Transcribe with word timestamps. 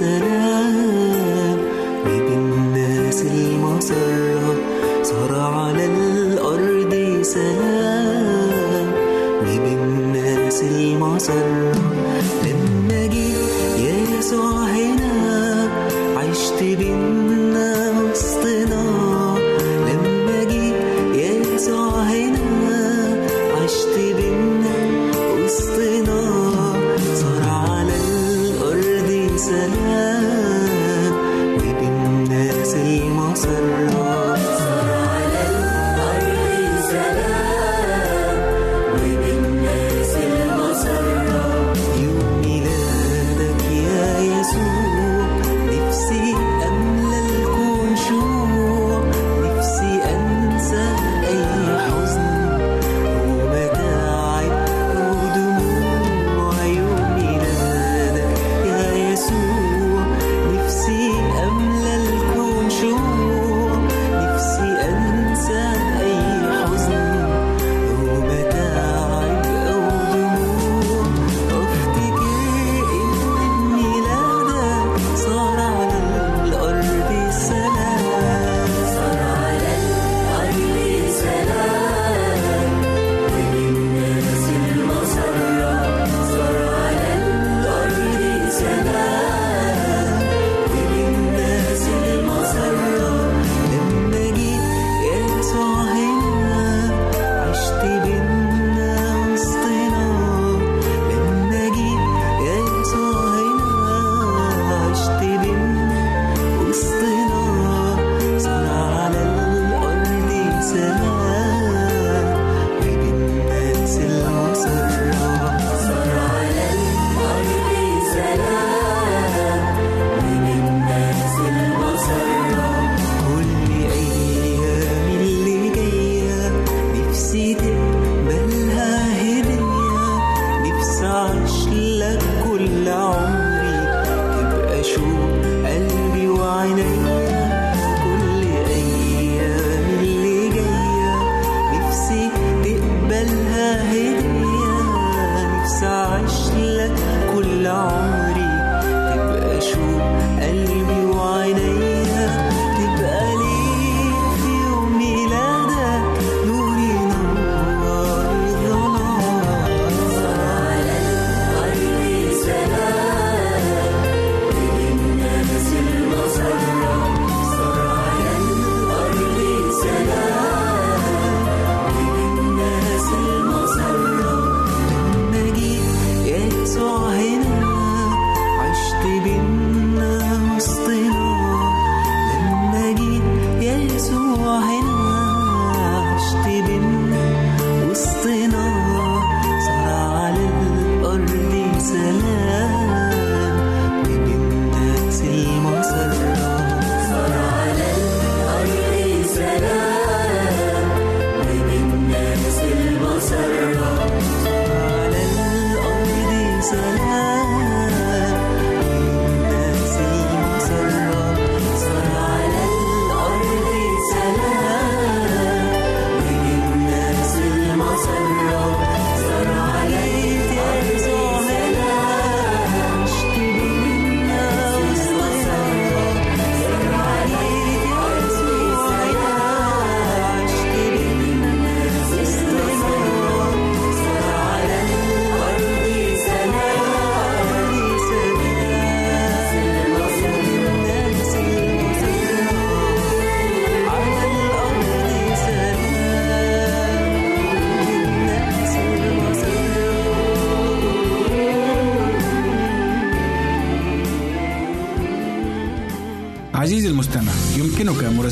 سلام. 0.00 1.58
بيب 2.04 2.26
الناس 2.26 3.22
المسرة 3.22 4.54
صار 5.02 5.32
على 5.40 5.84
الأرض 5.86 7.22
سلام. 7.22 8.86
بيب 9.44 9.64
الناس 9.78 10.62
المسرة 10.62 11.91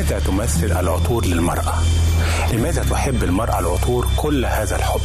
متى 0.00 0.20
تمثل 0.20 0.72
العطور 0.72 1.26
للمرأة؟ 1.26 1.74
لماذا 2.52 2.84
تحب 2.90 3.24
المرأة 3.24 3.58
العطور 3.58 4.08
كل 4.16 4.46
هذا 4.46 4.76
الحب؟ 4.76 5.00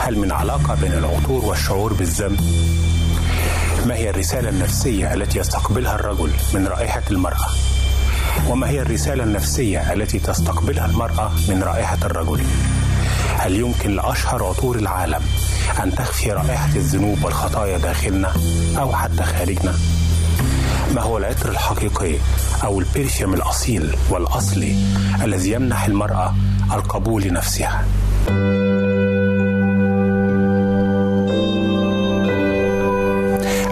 هل 0.00 0.18
من 0.18 0.32
علاقة 0.32 0.74
بين 0.74 0.92
العطور 0.92 1.44
والشعور 1.44 1.92
بالذنب؟ 1.92 2.40
ما 3.86 3.94
هي 3.94 4.10
الرسالة 4.10 4.48
النفسية 4.48 5.14
التي 5.14 5.38
يستقبلها 5.38 5.94
الرجل 5.94 6.30
من 6.54 6.66
رائحة 6.66 7.02
المرأة؟ 7.10 7.46
وما 8.48 8.68
هي 8.68 8.82
الرسالة 8.82 9.24
النفسية 9.24 9.92
التي 9.92 10.18
تستقبلها 10.18 10.86
المرأة 10.86 11.32
من 11.48 11.62
رائحة 11.62 11.98
الرجل؟ 12.04 12.44
هل 13.38 13.54
يمكن 13.56 13.96
لأشهر 13.96 14.44
عطور 14.44 14.76
العالم 14.76 15.22
أن 15.82 15.94
تخفي 15.94 16.32
رائحة 16.32 16.76
الذنوب 16.76 17.24
والخطايا 17.24 17.78
داخلنا 17.78 18.32
أو 18.78 18.96
حتى 18.96 19.22
خارجنا؟ 19.22 19.74
ما 20.94 21.00
هو 21.02 21.18
العطر 21.18 21.48
الحقيقي 21.48 22.14
أو 22.64 22.80
ال 22.80 22.87
perfume 22.87 23.34
الأصيل 23.34 23.96
والأصلي 24.10 24.76
الذي 25.24 25.50
يمنح 25.52 25.84
المرأة 25.84 26.34
القبول 26.72 27.22
لنفسها؟ 27.22 27.84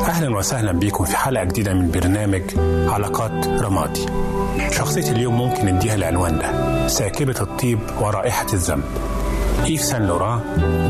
أهلا 0.08 0.36
وسهلا 0.36 0.72
بكم 0.72 1.04
في 1.04 1.16
حلقة 1.16 1.44
جديدة 1.44 1.74
من 1.74 1.90
برنامج 1.90 2.42
علاقات 2.88 3.46
رمادية 3.46 4.06
شخصية 4.70 5.10
اليوم 5.12 5.38
ممكن 5.38 5.66
نديها 5.66 5.94
العنوان 5.94 6.38
ده 6.38 6.88
ساكبة 6.88 7.34
الطيب 7.40 7.78
ورائحة 8.00 8.46
الذنب 8.52 8.84
Yves 9.64 9.82
Saint 9.84 10.06
Laurent 10.06 10.40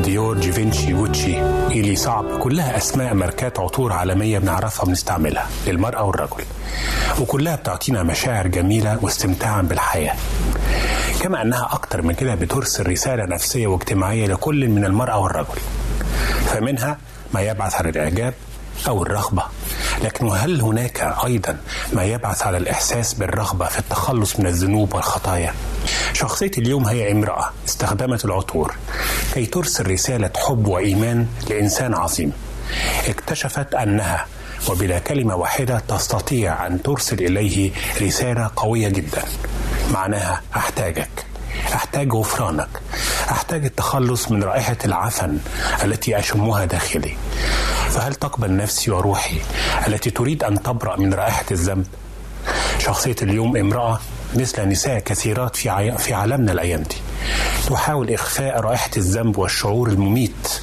Dior 0.04 0.38
Givenchy 0.40 0.92
Gucci 0.92 1.36
إيلي 1.70 1.96
صعب 1.96 2.38
كلها 2.38 2.76
أسماء 2.76 3.14
ماركات 3.14 3.60
عطور 3.60 3.92
عالمية 3.92 4.38
بنعرفها 4.38 4.82
وبنستعملها 4.84 5.46
للمرأة 5.66 6.04
والرجل. 6.04 6.44
وكلها 7.20 7.56
بتعطينا 7.56 8.02
مشاعر 8.02 8.46
جميلة 8.46 8.98
واستمتاعا 9.02 9.62
بالحياة. 9.62 10.14
كما 11.20 11.42
أنها 11.42 11.68
أكتر 11.72 12.02
من 12.02 12.14
كده 12.14 12.34
بترسل 12.34 12.86
رسالة 12.90 13.24
نفسية 13.24 13.66
واجتماعية 13.66 14.26
لكل 14.26 14.68
من 14.68 14.84
المرأة 14.84 15.18
والرجل. 15.18 15.60
فمنها 16.46 16.98
ما 17.34 17.40
يبعث 17.40 17.74
على 17.74 17.88
الإعجاب 17.88 18.34
أو 18.88 19.02
الرغبة. 19.02 19.42
لكن 20.04 20.26
وهل 20.26 20.60
هناك 20.60 21.14
أيضا 21.24 21.56
ما 21.92 22.04
يبعث 22.04 22.42
على 22.42 22.56
الإحساس 22.56 23.14
بالرغبة 23.14 23.66
في 23.66 23.78
التخلص 23.78 24.40
من 24.40 24.46
الذنوب 24.46 24.94
والخطايا؟ 24.94 25.54
شخصية 26.12 26.50
اليوم 26.58 26.84
هي 26.84 27.12
امرأة 27.12 27.50
استخدمت 27.68 28.24
العطور 28.24 28.74
كي 29.34 29.46
ترسل 29.46 29.90
رسالة 29.90 30.30
حب 30.36 30.66
وإيمان 30.66 31.26
لإنسان 31.50 31.94
عظيم. 31.94 32.32
اكتشفت 33.08 33.74
أنها 33.74 34.26
وبلا 34.68 34.98
كلمة 34.98 35.34
واحدة 35.36 35.78
تستطيع 35.88 36.66
أن 36.66 36.82
ترسل 36.82 37.18
إليه 37.18 37.70
رسالة 38.02 38.50
قوية 38.56 38.88
جدا. 38.88 39.22
معناها 39.92 40.40
أحتاجك. 40.56 41.08
أحتاج 41.74 42.12
غفرانك. 42.12 42.68
أحتاج 43.30 43.64
التخلص 43.64 44.30
من 44.30 44.42
رائحة 44.44 44.76
العفن 44.84 45.38
التي 45.84 46.18
أشمها 46.18 46.64
داخلي. 46.64 47.16
فهل 47.90 48.14
تقبل 48.14 48.56
نفسي 48.56 48.90
وروحي 48.90 49.36
التي 49.86 50.10
تريد 50.10 50.44
أن 50.44 50.62
تبرأ 50.62 50.96
من 50.96 51.14
رائحة 51.14 51.44
الذنب؟ 51.50 51.86
شخصية 52.78 53.16
اليوم 53.22 53.56
امرأة 53.56 54.00
مثل 54.34 54.68
نساء 54.68 54.98
كثيرات 54.98 55.56
في 55.56 55.70
عي... 55.70 55.98
في 55.98 56.14
عالمنا 56.14 56.52
الأيام 56.52 56.82
دي. 56.82 56.96
تحاول 57.68 58.14
إخفاء 58.14 58.60
رائحة 58.60 58.90
الذنب 58.96 59.38
والشعور 59.38 59.88
المميت 59.88 60.60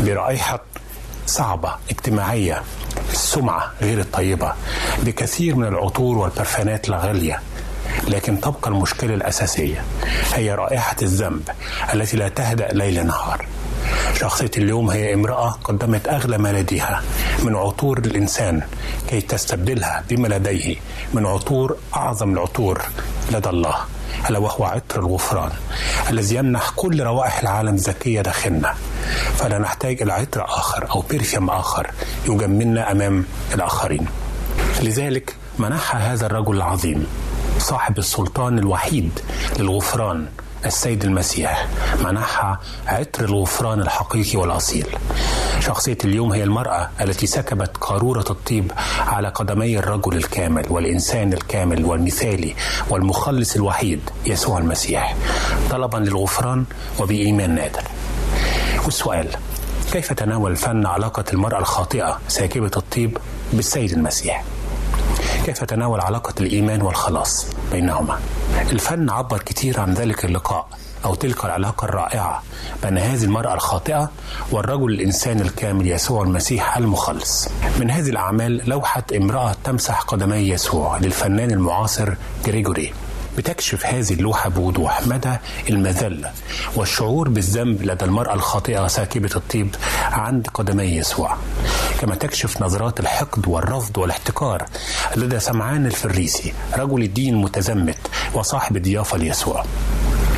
برائحة 0.00 0.60
صعبة 1.26 1.74
اجتماعية 1.90 2.62
السمعة 3.12 3.72
غير 3.80 4.00
الطيبة. 4.00 4.52
بكثير 5.02 5.54
من 5.56 5.66
العطور 5.66 6.18
والبرفانات 6.18 6.88
الغالية. 6.88 7.40
لكن 8.12 8.40
تبقى 8.40 8.70
المشكلة 8.70 9.14
الأساسية 9.14 9.84
هي 10.34 10.54
رائحة 10.54 10.96
الذنب 11.02 11.48
التي 11.94 12.16
لا 12.16 12.28
تهدأ 12.28 12.68
ليل 12.72 13.06
نهار. 13.06 13.46
شخصية 14.20 14.50
اليوم 14.56 14.90
هي 14.90 15.14
امرأة 15.14 15.50
قدمت 15.50 16.08
أغلى 16.08 16.38
ما 16.38 16.52
لديها 16.52 17.02
من 17.42 17.56
عطور 17.56 17.98
الإنسان 17.98 18.62
كي 19.08 19.20
تستبدلها 19.20 20.04
بما 20.10 20.28
لديه 20.28 20.76
من 21.14 21.26
عطور 21.26 21.76
أعظم 21.96 22.32
العطور 22.32 22.82
لدى 23.32 23.48
الله 23.48 23.74
ألا 24.30 24.38
وهو 24.38 24.64
عطر 24.64 25.00
الغفران 25.00 25.50
الذي 26.10 26.34
يمنح 26.34 26.70
كل 26.76 27.02
روائح 27.02 27.40
العالم 27.40 27.76
زكية 27.76 28.20
داخلنا. 28.20 28.74
فلا 29.36 29.58
نحتاج 29.58 30.02
إلى 30.02 30.12
عطر 30.12 30.44
آخر 30.44 30.90
أو 30.90 31.04
برفيوم 31.10 31.50
آخر 31.50 31.90
يجملنا 32.28 32.92
أمام 32.92 33.24
الآخرين. 33.54 34.06
لذلك 34.82 35.34
منحها 35.58 36.12
هذا 36.12 36.26
الرجل 36.26 36.56
العظيم 36.56 37.06
صاحب 37.62 37.98
السلطان 37.98 38.58
الوحيد 38.58 39.10
للغفران 39.58 40.26
السيد 40.66 41.04
المسيح 41.04 41.66
منحها 42.04 42.60
عطر 42.86 43.24
الغفران 43.24 43.80
الحقيقي 43.80 44.38
والأصيل. 44.38 44.86
شخصية 45.60 45.98
اليوم 46.04 46.32
هي 46.32 46.42
المرأة 46.44 46.90
التي 47.00 47.26
سكبت 47.26 47.76
قارورة 47.76 48.24
الطيب 48.30 48.72
على 49.06 49.28
قدمي 49.28 49.78
الرجل 49.78 50.16
الكامل 50.16 50.66
والإنسان 50.70 51.32
الكامل 51.32 51.84
والمثالي 51.84 52.54
والمخلص 52.90 53.54
الوحيد 53.54 54.00
يسوع 54.26 54.58
المسيح. 54.58 55.16
طلبا 55.70 55.98
للغفران 55.98 56.64
وبإيمان 57.00 57.54
نادر. 57.54 57.82
والسؤال 58.84 59.28
كيف 59.92 60.12
تناول 60.12 60.50
الفن 60.50 60.86
علاقة 60.86 61.24
المرأة 61.32 61.58
الخاطئة 61.58 62.18
ساكبة 62.28 62.70
الطيب 62.76 63.18
بالسيد 63.52 63.92
المسيح؟ 63.92 64.44
كيف 65.44 65.64
تناول 65.64 66.00
علاقة 66.00 66.34
الإيمان 66.40 66.82
والخلاص 66.82 67.46
بينهما؟ 67.72 68.20
الفن 68.70 69.10
عبر 69.10 69.38
كثير 69.38 69.80
عن 69.80 69.94
ذلك 69.94 70.24
اللقاء 70.24 70.68
أو 71.04 71.14
تلك 71.14 71.44
العلاقة 71.44 71.84
الرائعة 71.84 72.42
بين 72.82 72.98
هذه 72.98 73.24
المرأة 73.24 73.54
الخاطئة 73.54 74.10
والرجل 74.52 74.92
الإنسان 74.92 75.40
الكامل 75.40 75.88
يسوع 75.88 76.22
المسيح 76.22 76.76
المخلص. 76.76 77.48
من 77.80 77.90
هذه 77.90 78.10
الأعمال 78.10 78.68
لوحة 78.68 79.02
امرأة 79.16 79.54
تمسح 79.64 80.00
قدمي 80.00 80.36
يسوع 80.36 80.98
للفنان 80.98 81.50
المعاصر 81.50 82.14
جريجوري. 82.46 82.92
بتكشف 83.38 83.86
هذه 83.86 84.12
اللوحة 84.12 84.50
بوضوح 84.50 85.06
مدى 85.06 85.36
المذلة 85.70 86.30
والشعور 86.76 87.28
بالذنب 87.28 87.82
لدى 87.82 88.04
المرأة 88.04 88.34
الخاطئة 88.34 88.86
ساكبة 88.86 89.30
الطيب 89.36 89.74
عند 90.12 90.46
قدمي 90.54 90.84
يسوع. 90.84 91.36
كما 92.00 92.14
تكشف 92.14 92.62
نظرات 92.62 93.00
الحقد 93.00 93.48
والرفض 93.48 93.98
والاحتكار 93.98 94.66
لدى 95.16 95.40
سمعان 95.40 95.86
الفريسي 95.86 96.52
رجل 96.78 97.02
الدين 97.02 97.34
المتزمت 97.34 97.98
وصاحب 98.34 98.76
الضيافة 98.76 99.18
ليسوع. 99.18 99.64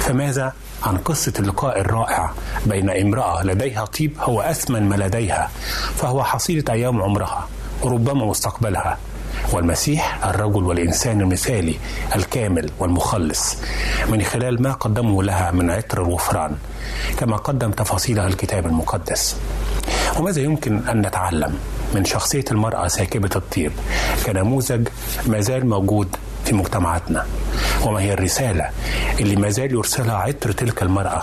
فماذا 0.01 0.53
عن 0.83 0.97
قصة 0.97 1.33
اللقاء 1.39 1.81
الرائع 1.81 2.31
بين 2.67 2.91
امرأة 2.91 3.43
لديها 3.45 3.85
طيب 3.85 4.13
هو 4.21 4.41
أثمن 4.41 4.83
ما 4.89 4.95
لديها 4.95 5.51
فهو 5.97 6.25
حصيلة 6.25 6.65
أيام 6.71 7.03
عمرها 7.03 7.49
وربما 7.83 8.25
مستقبلها. 8.25 8.99
والمسيح 9.55 10.25
الرجل 10.25 10.65
والإنسان 10.65 11.21
المثالي 11.21 11.75
الكامل 12.17 12.71
والمخلص. 12.79 13.57
من 14.09 14.23
خلال 14.23 14.63
ما 14.63 14.73
قدمه 14.73 15.23
لها 15.23 15.51
من 15.51 15.71
عطر 15.71 16.03
الغفران 16.03 16.57
كما 17.19 17.37
قدم 17.37 17.71
تفاصيلها 17.71 18.27
الكتاب 18.27 18.67
المقدس. 18.67 19.37
وماذا 20.19 20.43
يمكن 20.43 20.89
أن 20.89 21.07
نتعلم 21.07 21.59
من 21.95 22.05
شخصية 22.05 22.45
المرأة 22.51 22.89
ساكبة 22.89 23.31
الطيب؟ 23.37 23.73
كنموذج 24.27 24.89
ما 25.27 25.41
زال 25.41 25.67
موجود 25.67 26.17
في 26.45 26.55
مجتمعاتنا. 26.55 27.27
وما 27.85 28.01
هي 28.01 28.13
الرسالة 28.13 28.71
اللي 29.21 29.37
ما 29.37 29.51
زال 29.51 29.73
يرسلها 29.73 30.17
عطر 30.17 30.53
تلك 30.53 30.83
المرأة 30.83 31.23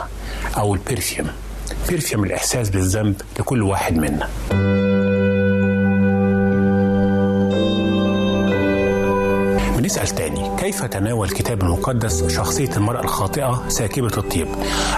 أو 0.57 0.73
ال 0.73 0.79
perfume؟ 0.79 1.27
perfume 1.89 2.23
الإحساس 2.23 2.69
بالذنب 2.69 3.21
لكل 3.39 3.63
واحد 3.63 3.97
منا. 3.97 4.29
بنسأل 9.91 10.15
تاني 10.15 10.57
كيف 10.57 10.83
تناول 10.83 11.27
الكتاب 11.27 11.61
المقدس 11.61 12.27
شخصية 12.27 12.69
المرأة 12.77 13.01
الخاطئة 13.01 13.63
ساكبة 13.69 14.11
الطيب 14.17 14.47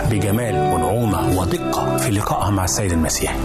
بجمال 0.09 0.55
ونعومة 0.55 1.39
ودقة 1.39 1.97
في 1.97 2.11
لقائها 2.11 2.49
مع 2.49 2.63
السيد 2.63 2.91
المسيح؟ 2.91 3.35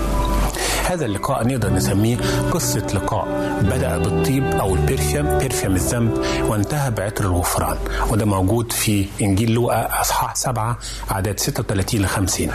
هذا 0.87 1.05
اللقاء 1.05 1.49
نقدر 1.49 1.73
نسميه 1.73 2.17
قصة 2.51 2.87
لقاء. 2.95 3.27
بدأ 3.63 3.99
بالطيب 3.99 4.45
أو 4.45 4.75
ال 4.75 4.83
perfume 4.83 5.39
perfume 5.39 5.75
الذنب 5.75 6.25
وانتهى 6.49 6.91
بعطر 6.91 7.25
الغفران. 7.25 7.77
وده 8.11 8.25
موجود 8.25 8.73
في 8.73 9.07
إنجيل 9.21 9.53
لوقا 9.53 10.01
أصحاح 10.01 10.37
7 10.37 10.79
عدد 11.11 11.41
36 11.41 12.03
ل 12.03 12.07
50 12.07 12.51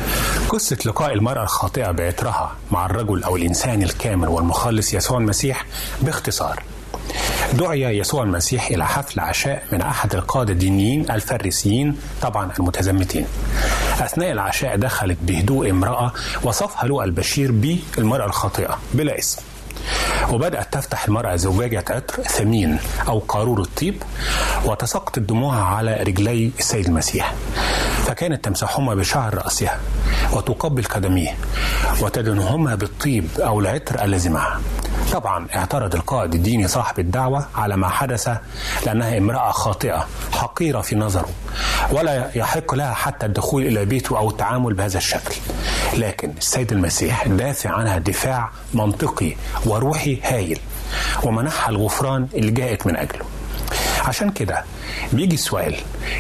قصة 0.50 0.77
لقاء 0.85 1.13
المرأة 1.13 1.43
الخاطئة 1.43 1.91
بعطرها 1.91 2.51
مع 2.71 2.85
الرجل 2.85 3.23
أو 3.23 3.35
الإنسان 3.35 3.81
الكامل 3.83 4.27
والمخلص 4.27 4.93
يسوع 4.93 5.17
المسيح 5.17 5.65
باختصار. 6.01 6.63
دعي 7.53 7.98
يسوع 7.98 8.24
المسيح 8.24 8.67
إلى 8.67 8.86
حفل 8.86 9.19
عشاء 9.19 9.63
من 9.72 9.81
أحد 9.81 10.15
القادة 10.15 10.53
الدينيين 10.53 11.12
الفريسيين 11.12 11.98
طبعا 12.22 12.51
المتزمتين. 12.60 13.25
أثناء 14.00 14.31
العشاء 14.31 14.75
دخلت 14.77 15.17
بهدوء 15.22 15.69
امرأة 15.69 16.13
وصفها 16.43 16.88
لوقا 16.88 17.03
البشير 17.05 17.51
بالمرأة 17.51 18.25
الخاطئة 18.25 18.79
بلا 18.93 19.19
اسم. 19.19 19.41
وبدأت 20.31 20.74
تفتح 20.74 21.05
المرأة 21.05 21.36
زجاجة 21.36 21.86
عطر 21.89 22.24
ثمين 22.24 22.77
أو 23.07 23.19
قارورة 23.19 23.67
طيب 23.81 24.03
وتساقط 24.65 25.19
دموعها 25.19 25.63
على 25.63 25.95
رجلي 25.95 26.51
السيد 26.60 26.86
المسيح. 26.86 27.33
فكانت 28.05 28.45
تمسحهما 28.45 28.95
بشعر 28.95 29.36
رأسها 29.36 29.79
وتقبل 30.33 30.83
قدميه 30.83 31.36
وتدهنهما 32.01 32.75
بالطيب 32.75 33.27
أو 33.39 33.60
العطر 33.60 34.03
الذي 34.03 34.29
معها 34.29 34.62
طبعا 35.13 35.48
اعترض 35.55 35.96
القائد 35.96 36.36
الديني 36.36 36.67
صاحب 36.67 37.00
الدعوة 37.00 37.48
على 37.55 37.77
ما 37.77 37.89
حدث 37.89 38.29
لأنها 38.86 39.17
امرأة 39.17 39.51
خاطئة 39.51 40.08
حقيرة 40.32 40.82
في 40.82 40.96
نظره 40.96 41.29
ولا 41.91 42.32
يحق 42.36 42.74
لها 42.75 42.93
حتى 42.93 43.25
الدخول 43.25 43.63
إلى 43.63 43.86
بيته 43.86 44.17
أو 44.17 44.29
التعامل 44.29 44.74
بهذا 44.74 44.98
الشكل. 44.98 45.36
لكن 45.98 46.34
السيد 46.38 46.72
المسيح 46.72 47.27
دافع 47.27 47.70
عنها 47.72 47.98
دفاع 47.98 48.50
منطقي 48.74 49.36
وروحي 49.65 50.20
هايل 50.24 50.60
ومنحها 51.24 51.70
الغفران 51.70 52.27
اللي 52.34 52.51
جاءت 52.51 52.88
من 52.88 52.96
أجله. 52.96 53.25
عشان 54.03 54.31
كده 54.31 54.63
بيجي 55.13 55.36
السؤال 55.36 55.75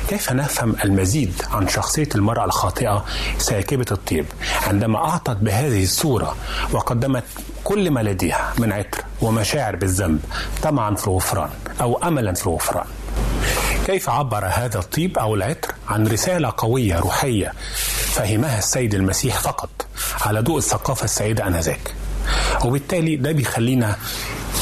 كيف 0.09 0.31
نفهم 0.31 0.75
المزيد 0.83 1.41
عن 1.51 1.67
شخصية 1.67 2.09
المرأة 2.15 2.45
الخاطئة 2.45 3.05
ساكبة 3.37 3.85
الطيب؟ 3.91 4.25
عندما 4.67 4.97
أعطت 4.97 5.37
بهذه 5.37 5.83
الصورة 5.83 6.35
وقدمت 6.71 7.23
كل 7.63 7.91
ما 7.91 7.99
لديها 8.03 8.53
من 8.57 8.71
عطر 8.73 9.03
ومشاعر 9.21 9.75
بالذنب 9.75 10.19
طمعا 10.63 10.95
في 10.95 11.07
الغفران 11.07 11.49
أو 11.81 11.97
أملا 12.03 12.33
في 12.33 12.47
الغفران. 12.47 12.85
كيف 13.87 14.09
عبر 14.09 14.45
هذا 14.45 14.79
الطيب 14.79 15.17
أو 15.17 15.35
العطر 15.35 15.71
عن 15.89 16.07
رسالة 16.07 16.53
قوية 16.57 16.99
روحية 16.99 17.53
فهمها 18.13 18.59
السيد 18.59 18.93
المسيح 18.93 19.39
فقط 19.39 19.69
على 20.21 20.41
ضوء 20.41 20.57
الثقافة 20.57 21.03
السائدة 21.05 21.47
آنذاك؟ 21.47 21.93
وبالتالي 22.65 23.15
ده 23.15 23.31
بيخلينا 23.31 23.95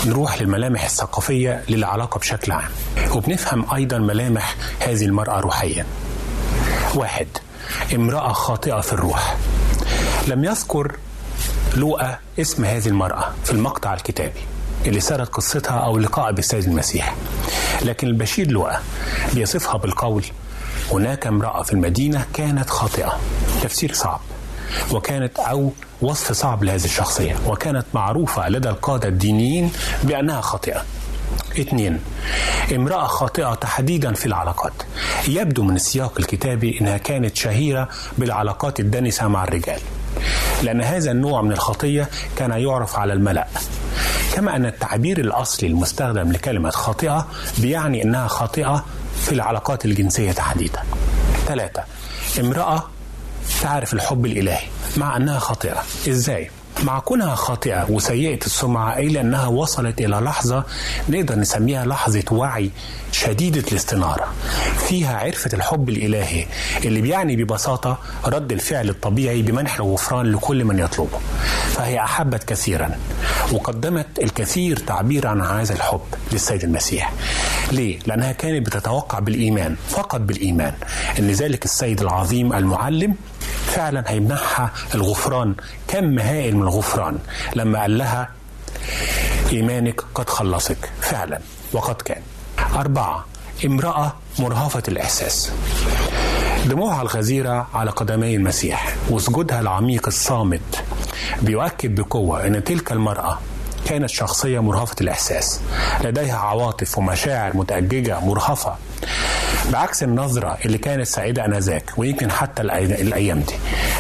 نروح 0.06 0.42
للملامح 0.42 0.84
الثقافية 0.84 1.64
للعلاقة 1.70 2.20
بشكل 2.20 2.52
عام. 2.52 2.70
وبنفهم 3.16 3.74
أيضا 3.74 3.98
ملامح 3.98 4.56
هذه 4.80 5.06
المرأة 5.06 5.40
روحيا. 5.40 5.86
واحد 6.96 7.28
امرأة 7.96 8.32
خاطئة 8.34 8.82
في 8.82 8.94
الروح. 8.94 9.36
لم 10.28 10.44
يذكر 10.44 10.96
لوقا 11.76 12.18
اسم 12.40 12.66
هذه 12.66 12.88
المرأة 12.88 13.34
في 13.44 13.52
المقطع 13.52 13.94
الكتابي 13.94 14.40
اللي 14.86 15.00
سرد 15.00 15.28
قصتها 15.28 15.80
أو 15.80 15.98
لقاء 15.98 16.32
بالسيد 16.32 16.64
المسيح. 16.64 17.16
لكن 17.82 18.08
البشير 18.08 18.52
لوقا 18.52 18.82
بيصفها 19.34 19.78
بالقول 19.78 20.24
هناك 20.92 21.28
امرأة 21.28 21.64
في 21.64 21.74
المدينة 21.74 22.26
كانت 22.34 22.70
خاطئة. 22.70 23.20
تفسير 23.64 23.94
صعب. 23.94 24.20
وكانت 24.92 25.40
أو 25.40 25.72
وصف 26.02 26.32
صعب 26.32 26.64
لهذه 26.64 26.86
الشخصية. 26.86 27.36
وكانت 27.48 27.86
معروفة 27.94 28.50
لدى 28.50 28.70
القادة 28.70 29.08
الدينيين 29.08 29.72
بأنها 30.04 30.42
خاطئة. 30.42 30.86
اثنين 31.60 32.00
امرأة 32.76 33.08
خاطئة 33.08 33.54
تحديدا 33.54 34.14
في 34.14 34.26
العلاقات. 34.26 34.74
يبدو 35.28 35.64
من 35.64 35.76
السياق 35.76 36.14
الكتابي 36.20 36.78
أنها 36.82 36.98
كانت 36.98 37.36
شهيرة 37.36 37.90
بالعلاقات 38.18 38.80
الدنسة 38.80 39.28
مع 39.28 39.44
الرجال. 39.44 39.80
لأن 40.64 40.82
هذا 40.82 41.12
النوع 41.12 41.42
من 41.42 41.52
الخطية 41.52 42.10
كان 42.36 42.52
يعرف 42.52 42.96
على 42.96 43.14
الملأ. 43.14 43.48
كما 44.36 44.56
أن 44.56 44.66
التعبير 44.66 45.20
الأصلي 45.20 45.70
المستخدم 45.70 46.32
لكلمة 46.32 46.70
خاطئة 46.70 47.28
بيعني 47.58 48.04
أنها 48.04 48.28
خاطئة 48.28 48.86
في 49.26 49.32
العلاقات 49.32 49.86
الجنسية 49.86 50.32
تحديدا. 50.32 50.84
ثلاثة 51.48 51.84
امرأة 52.40 52.84
تعرف 53.62 53.94
الحب 53.94 54.26
الإلهي 54.26 54.68
مع 54.98 55.18
أنها 55.18 55.40
خاطئة 55.40 55.84
إزاي؟ 56.10 56.52
مع 56.84 57.00
كونها 57.00 57.36
خاطئة 57.36 57.86
وسيئة 57.90 58.46
السمعة 58.46 59.00
إلا 59.00 59.22
أنها 59.22 59.48
وصلت 59.48 60.02
إلى 60.02 60.16
لحظة 60.16 60.64
نقدر 61.10 61.36
نسميها 61.36 61.86
لحظة 61.86 62.24
وعي 62.32 62.72
شديدة 63.12 63.64
الاستنارة 63.72 64.34
فيها 64.88 65.18
عرفت 65.18 65.54
الحب 65.54 65.90
الإلهي 65.90 66.46
اللي 66.86 67.02
بيعني 67.02 67.36
ببساطة 67.44 67.98
رد 68.26 68.52
الفعل 68.52 68.90
الطبيعي 68.90 69.42
بمنح 69.42 69.76
الغفران 69.80 70.32
لكل 70.32 70.66
من 70.66 70.80
يطلبه. 70.80 71.20
فهي 71.72 72.00
أحبت 72.00 72.44
كثيرا 72.44 72.92
وقدمت 73.52 74.08
الكثير 74.24 74.78
تعبيرا 74.78 75.30
عن 75.30 75.42
هذا 75.42 75.74
الحب 75.74 76.02
للسيد 76.32 76.64
المسيح. 76.64 77.14
ليه؟ 77.72 78.00
لأنها 78.06 78.32
كانت 78.32 78.66
بتتوقع 78.66 79.20
بالإيمان 79.20 79.76
فقط 79.90 80.20
بالإيمان 80.22 80.74
أن 81.20 81.32
ذلك 81.32 81.66
السيد 81.66 82.02
العظيم 82.02 82.54
المعلم 82.54 83.16
فعلا 83.66 84.04
هيمنحها 84.08 84.72
الغفران. 84.96 85.56
كم 85.88 86.20
هائل 86.20 86.56
من 86.56 86.64
الغفران. 86.64 87.18
لما 87.56 87.82
قال 87.82 87.98
لها 87.98 88.30
إيمانك 89.52 90.02
قد 90.16 90.30
خلصك. 90.30 90.90
فعلا. 91.02 91.40
وقد 91.74 91.96
كان. 91.96 92.22
أربعة 92.76 93.26
امرأة 93.66 94.14
مرهفة 94.40 94.84
الإحساس. 94.88 95.52
دموعها 96.66 97.02
الغزيرة 97.02 97.68
على 97.74 97.92
قدمي 97.92 98.36
المسيح 98.36 98.96
وسجودها 99.10 99.60
العميق 99.60 100.08
الصامت 100.08 100.84
بيؤكد 101.42 101.96
بقوة 101.96 102.48
أن 102.48 102.64
تلك 102.64 102.92
المرأة 102.92 103.40
كانت 103.86 104.10
شخصية 104.10 104.60
مرهفة 104.60 104.96
الإحساس. 105.02 105.62
لديها 106.04 106.38
عواطف 106.38 106.98
ومشاعر 106.98 107.58
متأججة 107.58 108.20
مرهفة. 108.20 108.76
بعكس 109.72 110.04
النظرة 110.04 110.58
اللي 110.66 110.78
كانت 110.78 111.08
سعيدة 111.08 111.46
آنذاك 111.46 111.92
ويمكن 111.98 112.32
حتى 112.32 112.62
الأيام 112.62 113.40
دي. 113.40 113.54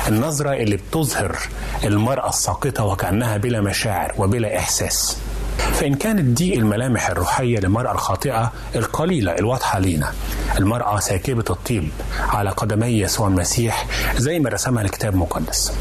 النظرة 0.08 0.54
اللي 0.54 0.78
بتظهر 0.78 1.38
المرأة 1.84 2.30
الساقطة 2.30 2.84
وكأنها 2.84 3.38
بلا 3.38 3.62
مشاعر 3.62 4.13
وبلا 4.17 4.58
إحساس. 4.58 5.17
فإن 5.58 5.96
كانت 5.96 6.22
دي 6.22 6.54
الملامح 6.56 7.10
الروحية 7.10 7.60
للمرأة 7.60 7.92
الخاطئة 7.92 8.52
القليلة 8.76 9.32
الواضحة 9.32 9.80
لينا. 9.80 10.12
المرأة 10.58 11.00
ساكبة 11.00 11.44
الطيب 11.50 11.90
على 12.30 12.50
قدمي 12.50 12.88
يسوع 13.00 13.28
المسيح 13.28 13.86
زي 14.18 14.40
ما 14.40 14.50
رسمها 14.50 14.84
الكتاب 14.84 15.14
المقدس. 15.14 15.74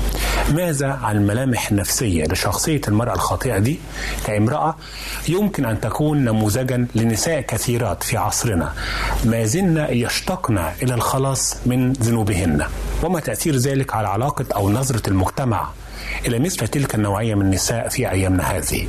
ماذا 0.53 0.93
عن 1.03 1.17
الملامح 1.17 1.71
النفسية 1.71 2.25
لشخصية 2.25 2.81
المرأة 2.89 3.15
الخاطئة 3.15 3.59
دي؟ 3.59 3.79
كامرأة 4.27 4.77
يمكن 5.29 5.65
أن 5.65 5.81
تكون 5.81 6.25
نموذجا 6.25 6.87
لنساء 6.95 7.41
كثيرات 7.41 8.03
في 8.03 8.17
عصرنا. 8.17 8.73
ما 9.25 9.45
زلن 9.45 9.87
يشتقن 9.91 10.59
إلى 10.83 10.95
الخلاص 10.95 11.57
من 11.67 11.93
ذنوبهن. 11.93 12.67
وما 13.03 13.21
تأثير 13.21 13.57
ذلك 13.57 13.95
على 13.95 14.09
علاقة 14.09 14.45
أو 14.57 14.71
نظرة 14.71 15.09
المجتمع 15.09 15.69
إلى 16.27 16.39
مثل 16.39 16.69
تلك 16.69 16.95
النوعية 16.95 17.35
من 17.35 17.43
النساء 17.43 17.89
في 17.89 18.11
أيامنا 18.11 18.43
هذه؟ 18.43 18.87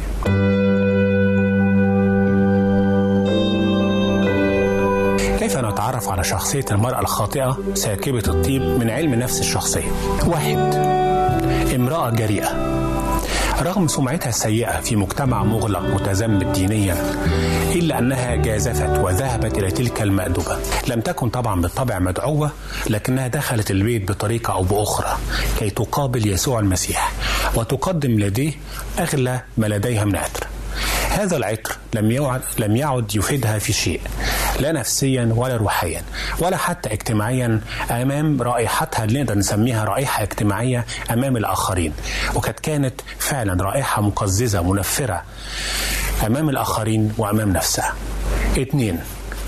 كيف 5.62 5.69
نتعرف 5.71 6.10
على 6.10 6.24
شخصية 6.24 6.65
المرأة 6.71 7.00
الخاطئة 7.00 7.58
ساكبة 7.74 8.24
الطيب 8.28 8.62
من 8.62 8.89
علم 8.89 9.15
نفس 9.15 9.39
الشخصية؟ 9.39 9.91
واحد 10.28 10.58
امرأة 11.76 12.10
جريئة. 12.10 12.50
رغم 13.62 13.88
سمعتها 13.88 14.30
السيئة 14.30 14.82
في 14.82 14.95
مجتمع 14.95 15.43
مغلق 15.43 15.80
متزمت 15.82 16.45
دينيا 16.45 16.95
إلا 17.76 18.00
أنها 18.00 18.36
جازفت 18.36 19.00
وذهبت 19.00 19.58
إلى 19.58 19.71
تلك 19.71 20.02
المأدبة. 20.02 20.58
لم 20.88 21.02
تكن 21.02 21.30
طبعا 21.30 21.62
بالطبع 21.62 22.00
مدعوة 22.00 22.52
لكنها 22.89 23.28
دخلت 23.28 23.71
البيت 23.71 24.12
بطريقة 24.12 24.54
أو 24.54 24.63
بأخرى 24.63 25.17
كي 25.60 25.69
تقابل 25.69 26.28
يسوع 26.28 26.60
المسيح 26.60 27.12
وتقدم 27.56 28.12
لديه 28.19 28.54
أغلى 29.00 29.41
ما 29.58 29.65
لديها 29.67 30.06
من 30.06 30.15
عطر 30.15 30.47
هذا 31.12 31.38
العطر 31.38 31.78
لم 31.93 32.12
يعد 32.12 32.41
لم 32.60 32.76
يعد 32.76 33.15
يفيدها 33.15 33.60
في 33.60 33.74
شيء 33.74 34.02
لا 34.60 34.71
نفسيا 34.71 35.34
ولا 35.36 35.58
روحيا 35.58 36.02
ولا 36.39 36.58
حتى 36.58 36.93
اجتماعيا 36.93 37.62
أمام 37.91 38.41
رائحتها 38.41 39.04
اللي 39.04 39.24
نقدر 39.24 39.36
نسميها 39.38 39.84
رائحة 39.86 40.24
اجتماعية 40.24 40.86
أمام 41.12 41.38
الآخرين 41.38 41.93
وقد 42.34 42.54
كانت 42.54 42.93
فعلا 43.19 43.63
رائحة 43.63 44.02
مقززة 44.02 44.62
منفرة 44.74 45.24
أمام 46.28 46.50
الآخرين 46.50 47.13
وأمام 47.17 47.54
نفسها. 47.54 47.93
اثنين 48.58 49.00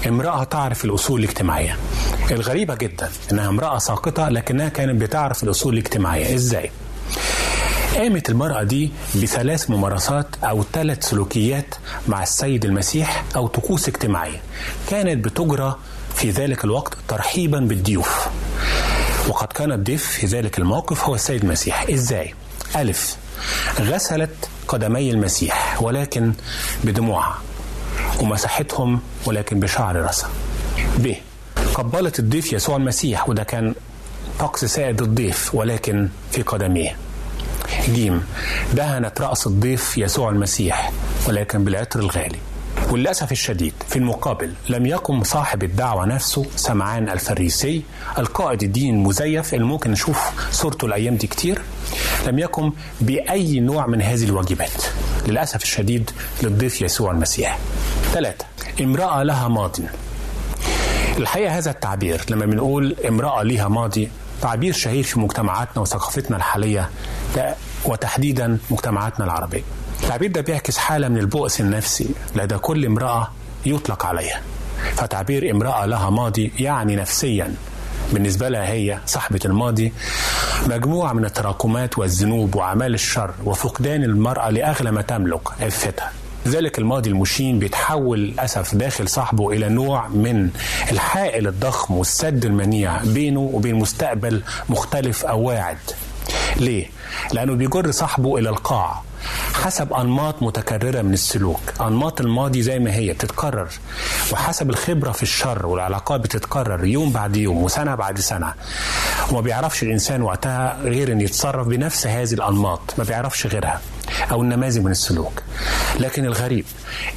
امرأة 0.07 0.43
تعرف 0.43 0.85
الأصول 0.85 1.19
الاجتماعية 1.23 1.77
الغريبة 2.31 2.75
جدا 2.75 3.09
إنها 3.31 3.49
امرأة 3.49 3.77
ساقطة 3.77 4.29
لكنها 4.29 4.69
كانت 4.69 5.01
بتعرف 5.01 5.43
الأصول 5.43 5.73
الاجتماعية 5.73 6.35
إزاي؟ 6.35 6.71
قامت 7.95 8.29
المرأة 8.29 8.63
دي 8.63 8.91
بثلاث 9.15 9.69
ممارسات 9.69 10.27
أو 10.43 10.63
ثلاث 10.73 11.09
سلوكيات 11.09 11.75
مع 12.07 12.23
السيد 12.23 12.65
المسيح 12.65 13.23
أو 13.35 13.47
طقوس 13.47 13.87
اجتماعية. 13.87 14.41
كانت 14.89 15.25
بتجرى 15.25 15.75
في 16.15 16.29
ذلك 16.29 16.63
الوقت 16.63 16.93
ترحيبا 17.07 17.59
بالضيوف. 17.59 18.27
وقد 19.27 19.47
كان 19.47 19.71
الضيف 19.71 20.07
في 20.07 20.25
ذلك 20.25 20.57
الموقف 20.59 21.03
هو 21.03 21.15
السيد 21.15 21.43
المسيح. 21.43 21.85
إزاي؟ 21.89 22.33
ألف. 22.75 23.17
غسلت 23.79 24.49
قدمي 24.67 25.11
المسيح 25.11 25.81
ولكن 25.81 26.33
بدموعها. 26.83 27.37
ومسحتهم 28.19 28.99
ولكن 29.25 29.59
بشعر 29.59 29.95
رأسها. 29.95 30.29
ب. 30.97 31.13
قبلت 31.73 32.19
الضيف 32.19 32.53
يسوع 32.53 32.75
المسيح 32.75 33.29
وده 33.29 33.43
كان 33.43 33.75
طقس 34.39 34.65
سائد 34.65 35.01
الضيف 35.01 35.55
ولكن 35.55 36.09
في 36.31 36.41
قدميه. 36.41 36.97
جيم. 37.89 38.23
دهنت 38.73 39.21
رأس 39.21 39.47
الضيف 39.47 39.97
يسوع 39.97 40.29
المسيح 40.29 40.91
ولكن 41.27 41.63
بالعطر 41.63 41.99
الغالي. 41.99 42.39
وللأسف 42.89 43.31
الشديد 43.31 43.73
في 43.89 43.95
المقابل 43.95 44.53
لم 44.69 44.85
يقم 44.85 45.23
صاحب 45.23 45.63
الدعوة 45.63 46.05
نفسه 46.05 46.45
سمعان 46.55 47.09
الفريسي 47.09 47.83
القائد 48.17 48.63
الدين 48.63 48.95
المزيف 48.95 49.53
اللي 49.53 49.65
ممكن 49.65 49.91
نشوف 49.91 50.19
صورته 50.51 50.85
الأيام 50.85 51.15
دي 51.15 51.27
كتير 51.27 51.61
لم 52.27 52.39
يقم 52.39 52.71
بأي 53.01 53.59
نوع 53.59 53.87
من 53.87 54.01
هذه 54.01 54.23
الواجبات. 54.23 54.83
للأسف 55.27 55.63
الشديد 55.63 56.11
للضيف 56.43 56.81
يسوع 56.81 57.11
المسيح. 57.11 57.57
ثلاثة 58.13 58.45
امرأة 58.81 59.23
لها 59.23 59.47
ماضٍ 59.47 59.75
الحقيقة 61.17 61.57
هذا 61.57 61.71
التعبير 61.71 62.21
لما 62.29 62.45
بنقول 62.45 62.95
امرأة 63.07 63.43
ليها 63.43 63.67
ماضي 63.67 64.09
تعبير 64.41 64.73
شهير 64.73 65.03
في 65.03 65.19
مجتمعاتنا 65.19 65.81
وثقافتنا 65.81 66.37
الحالية 66.37 66.89
وتحديدا 67.85 68.57
مجتمعاتنا 68.69 69.25
العربية. 69.25 69.63
التعبير 70.03 70.31
ده 70.31 70.41
بيعكس 70.41 70.77
حالة 70.77 71.07
من 71.07 71.17
البؤس 71.17 71.61
النفسي 71.61 72.09
لدى 72.35 72.57
كل 72.57 72.85
امرأة 72.85 73.31
يطلق 73.65 74.05
عليها. 74.05 74.41
فتعبير 74.95 75.51
امرأة 75.51 75.85
لها 75.85 76.09
ماضي 76.09 76.51
يعني 76.59 76.95
نفسيا. 76.95 77.55
بالنسبة 78.13 78.49
لها 78.49 78.65
هي 78.65 78.99
صاحبة 79.05 79.39
الماضي 79.45 79.93
مجموعة 80.67 81.13
من 81.13 81.25
التراكمات 81.25 81.97
والذنوب 81.97 82.55
وأعمال 82.55 82.93
الشر 82.93 83.33
وفقدان 83.45 84.03
المرأة 84.03 84.49
لأغلى 84.49 84.91
ما 84.91 85.01
تملك 85.01 85.61
عفتها. 85.61 86.11
ذلك 86.47 86.79
الماضي 86.79 87.09
المشين 87.09 87.59
بيتحول 87.59 88.19
للأسف 88.19 88.75
داخل 88.75 89.07
صاحبه 89.09 89.51
إلى 89.51 89.69
نوع 89.69 90.07
من 90.07 90.49
الحائل 90.91 91.47
الضخم 91.47 91.93
والسد 91.93 92.45
المنيع 92.45 93.03
بينه 93.03 93.39
وبين 93.39 93.75
مستقبل 93.75 94.41
مختلف 94.69 95.25
أو 95.25 95.41
واعد. 95.41 95.77
ليه؟ 96.57 96.85
لأنه 97.33 97.53
بيجر 97.53 97.91
صاحبه 97.91 98.37
إلى 98.37 98.49
القاع 98.49 99.01
حسب 99.53 99.93
أنماط 99.93 100.43
متكررة 100.43 101.01
من 101.01 101.13
السلوك. 101.13 101.59
أنماط 101.81 102.21
الماضي 102.21 102.61
زي 102.61 102.79
ما 102.79 102.93
هي 102.95 103.13
بتتكرر 103.13 103.67
وحسب 104.31 104.69
الخبرة 104.69 105.11
في 105.11 105.23
الشر 105.23 105.65
والعلاقات 105.65 106.21
بتتكرر 106.21 106.85
يوم 106.85 107.11
بعد 107.11 107.35
يوم 107.37 107.63
وسنة 107.63 107.95
بعد 107.95 108.19
سنة. 108.19 108.53
وما 109.31 109.41
بيعرفش 109.41 109.83
الإنسان 109.83 110.21
وقتها 110.21 110.77
غير 110.83 111.11
أن 111.11 111.21
يتصرف 111.21 111.67
بنفس 111.67 112.07
هذه 112.07 112.33
الأنماط 112.33 112.81
ما 112.97 113.03
بيعرفش 113.03 113.47
غيرها. 113.47 113.81
أو 114.31 114.41
النماذج 114.41 114.79
من 114.79 114.91
السلوك. 114.91 115.41
لكن 115.99 116.25
الغريب 116.25 116.65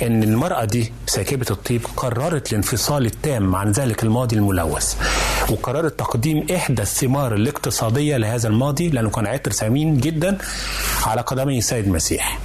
أن 0.02 0.22
المرأة 0.22 0.64
دي 0.64 0.92
ساكبة 1.06 1.46
الطيب 1.50 1.86
قررت 1.96 2.50
الانفصال 2.52 3.06
التام 3.06 3.56
عن 3.56 3.72
ذلك 3.72 4.02
الماضي 4.02 4.36
الملوث 4.36 4.94
وقررت 5.50 5.98
تقديم 5.98 6.46
إحدى 6.54 6.82
الثمار 6.82 7.34
الاقتصادية 7.34 8.16
لهذا 8.16 8.48
الماضي 8.48 8.88
لأنه 8.88 9.10
كان 9.10 9.26
عطر 9.26 9.52
ثمين 9.52 9.96
جدا 10.00 10.38
على 11.06 11.20
قدمي 11.20 11.58
السيد 11.58 11.84
المسيح. 11.86 12.38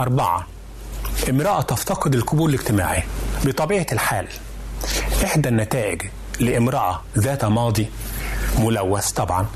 أربعة 0.00 0.46
امرأة 1.30 1.62
تفتقد 1.62 2.14
القبول 2.14 2.54
الاجتماعي 2.54 3.02
بطبيعة 3.44 3.86
الحال. 3.92 4.26
إحدى 5.24 5.48
النتائج 5.48 6.02
لامرأة 6.40 7.02
ذات 7.18 7.44
ماضي 7.44 7.88
ملوث 8.58 9.10
طبعا 9.10 9.46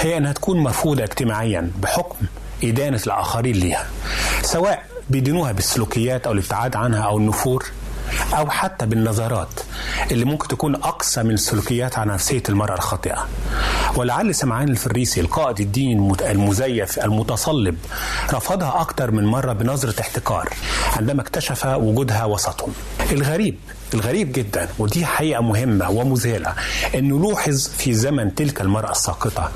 هي 0.00 0.16
أنها 0.16 0.32
تكون 0.32 0.58
مرفوضة 0.62 1.04
اجتماعيا 1.04 1.70
بحكم 1.82 2.16
إدانة 2.64 3.00
الآخرين 3.06 3.56
ليها 3.56 3.86
سواء 4.42 4.82
بيدينوها 5.10 5.52
بالسلوكيات 5.52 6.26
أو 6.26 6.32
الابتعاد 6.32 6.76
عنها 6.76 7.02
أو 7.02 7.18
النفور 7.18 7.64
أو 8.38 8.50
حتى 8.50 8.86
بالنظرات 8.86 9.48
اللي 10.10 10.24
ممكن 10.24 10.48
تكون 10.48 10.74
أقصى 10.74 11.22
من 11.22 11.30
السلوكيات 11.34 11.98
على 11.98 12.12
نفسية 12.12 12.42
المرأة 12.48 12.74
الخاطئة. 12.74 13.26
ولعل 13.96 14.34
سمعان 14.34 14.68
الفريسي 14.68 15.20
القائد 15.20 15.60
الديني 15.60 16.12
المزيف 16.20 16.98
المتصلب 16.98 17.76
رفضها 18.32 18.80
أكثر 18.80 19.10
من 19.10 19.24
مرة 19.24 19.52
بنظرة 19.52 20.00
احتكار 20.00 20.48
عندما 20.96 21.22
اكتشف 21.22 21.66
وجودها 21.66 22.24
وسطهم. 22.24 22.72
الغريب 23.12 23.58
الغريب 23.94 24.32
جدا 24.32 24.68
ودي 24.78 25.06
حقيقة 25.06 25.42
مهمة 25.42 25.90
ومذهلة 25.90 26.54
أن 26.94 27.08
نلاحظ 27.08 27.68
في 27.68 27.94
زمن 27.94 28.34
تلك 28.34 28.60
المرأة 28.60 28.90
الساقطة 28.90 29.50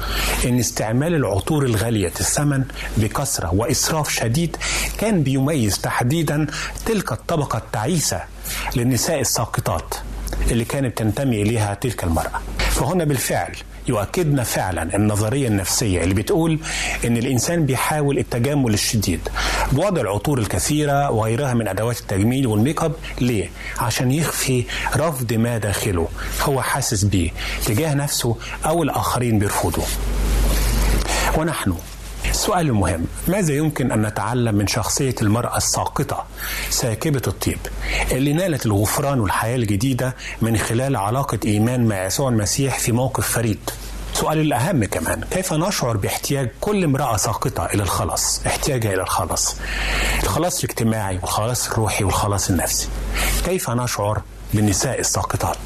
أن 0.44 0.58
استعمال 0.58 1.14
العطور 1.14 1.64
الغالية 1.64 2.12
الثمن 2.20 2.64
بكثرة 2.96 3.54
وإسراف 3.54 4.10
شديد 4.14 4.56
كان 4.98 5.22
بيميز 5.22 5.78
تحديدا 5.80 6.46
تلك 6.86 7.12
الطبقة 7.12 7.56
التعيسة 7.58 8.20
للنساء 8.76 9.20
الساقطات 9.20 9.94
اللي 10.50 10.64
كانت 10.64 10.98
تنتمي 10.98 11.42
إليها 11.42 11.74
تلك 11.74 12.04
المرأة. 12.04 12.40
فهنا 12.70 13.04
بالفعل 13.04 13.52
يؤكدنا 13.88 14.42
فعلا 14.44 14.96
النظرية 14.96 15.48
النفسية 15.48 16.02
اللي 16.02 16.14
بتقول 16.14 16.58
إن 17.04 17.16
الإنسان 17.16 17.66
بيحاول 17.66 18.18
التجمل 18.18 18.74
الشديد 18.74 19.20
بوضع 19.72 20.00
العطور 20.00 20.38
الكثيرة 20.38 21.10
وغيرها 21.10 21.54
من 21.54 21.68
أدوات 21.68 22.00
التجميل 22.00 22.46
والميك 22.46 22.82
أب 22.82 22.92
ليه؟ 23.20 23.50
عشان 23.78 24.12
يخفي 24.12 24.64
رفض 24.96 25.32
ما 25.32 25.58
داخله 25.58 26.08
هو 26.42 26.62
حاسس 26.62 27.04
بيه 27.04 27.30
تجاه 27.66 27.94
نفسه 27.94 28.36
أو 28.66 28.82
الآخرين 28.82 29.38
بيرفضوا 29.38 29.84
ونحن 31.38 31.74
السؤال 32.36 32.66
المهم 32.66 33.06
ماذا 33.28 33.54
يمكن 33.54 33.92
أن 33.92 34.02
نتعلم 34.06 34.54
من 34.54 34.66
شخصية 34.66 35.14
المرأة 35.22 35.56
الساقطة؟ 35.56 36.24
ساكبة 36.70 37.22
الطيب. 37.26 37.58
اللي 38.12 38.32
نالت 38.32 38.66
الغفران 38.66 39.20
والحياة 39.20 39.56
الجديدة 39.56 40.16
من 40.42 40.56
خلال 40.56 40.96
علاقة 40.96 41.38
إيمان 41.44 41.84
مع 41.88 42.04
يسوع 42.06 42.28
المسيح 42.28 42.78
في 42.78 42.92
موقف 42.92 43.28
فريد. 43.28 43.70
سؤال 44.14 44.38
الأهم 44.40 44.84
كمان 44.84 45.24
كيف 45.30 45.52
نشعر 45.52 45.96
باحتياج 45.96 46.50
كل 46.60 46.84
امرأة 46.84 47.16
ساقطة 47.16 47.66
إلى 47.66 47.82
الخلاص؟ 47.82 48.40
احتياجها 48.46 48.94
إلى 48.94 49.02
الخلاص. 49.02 49.56
الخلاص 50.22 50.64
الاجتماعي 50.64 51.16
والخلاص 51.18 51.68
الروحي 51.70 52.04
والخلاص 52.04 52.50
النفسي. 52.50 52.88
كيف 53.44 53.70
نشعر 53.70 54.22
بالنساء 54.54 55.00
الساقطات؟ 55.00 55.58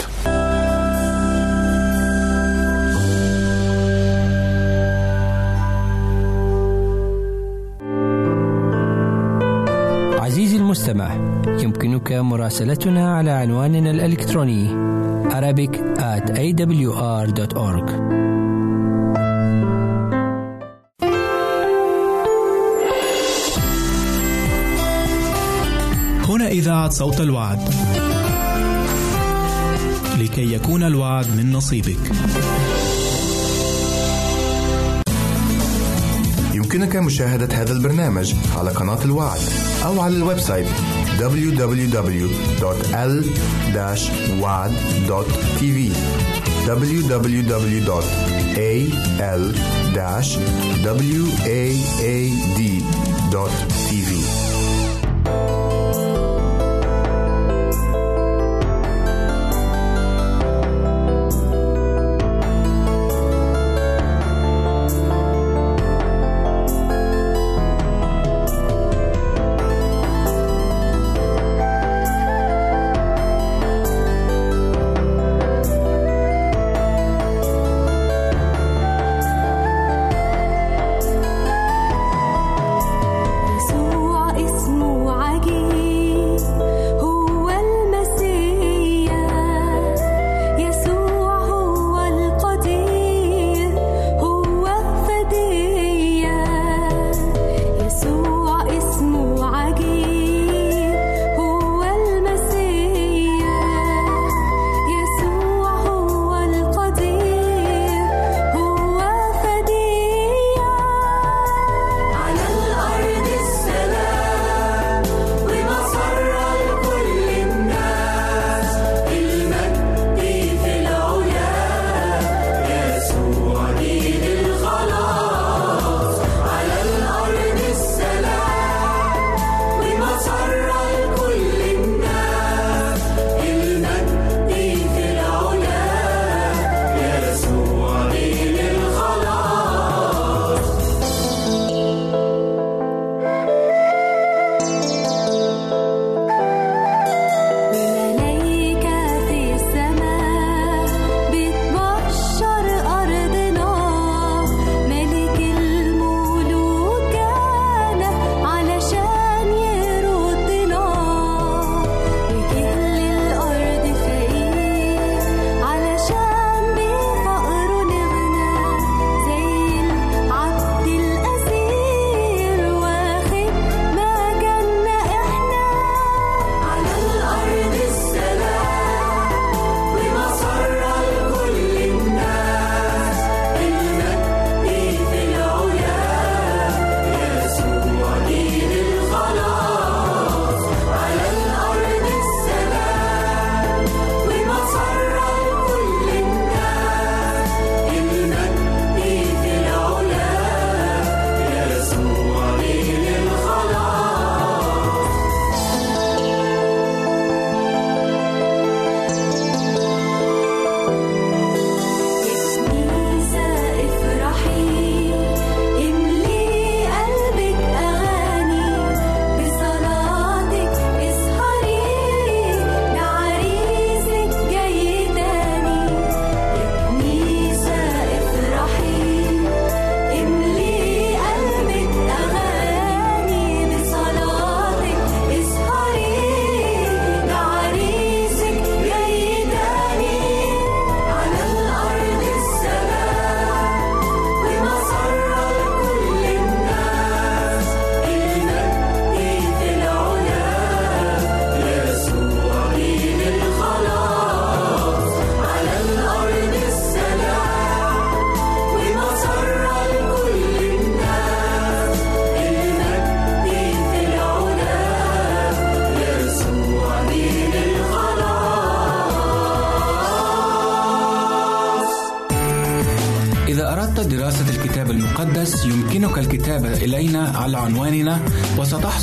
المستمع 10.91 11.63
يمكنك 11.63 12.13
مراسلتنا 12.13 13.17
على 13.17 13.31
عنواننا 13.31 13.91
الإلكتروني 13.91 14.91
Arabic 15.31 15.77
at 15.99 16.31
awr.org 16.31 17.91
هنا 26.29 26.49
إذاعة 26.49 26.91
صوت 26.91 27.21
الوعد. 27.21 27.59
لكي 30.19 30.53
يكون 30.53 30.83
الوعد 30.83 31.27
من 31.37 31.53
نصيبك. 31.53 32.13
يمكنك 36.55 36.97
مشاهدة 36.97 37.63
هذا 37.63 37.73
البرنامج 37.73 38.35
على 38.57 38.71
قناة 38.71 39.05
الوعد. 39.05 39.70
أو 39.86 40.02
على 40.02 40.16
الويب 40.16 40.40
سايت 40.40 40.68
www.l-wad.tv 41.20 41.96
www.al-waad.tv 53.16 54.39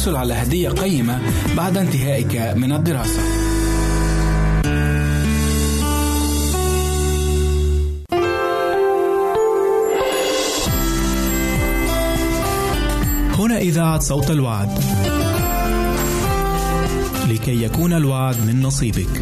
وستحصل 0.08 0.16
على 0.16 0.34
هدية 0.34 0.70
قيمة 0.70 1.20
بعد 1.58 1.78
انتهائك 1.78 2.36
من 2.56 2.72
الدراسة. 2.72 3.22
هنا 13.40 13.58
إذاعة 13.58 14.00
صوت 14.00 14.32
الوعد. 14.32 14.70
لكي 17.30 17.64
يكون 17.64 17.94
الوعد 17.94 18.36
من 18.48 18.62
نصيبك. 18.62 19.22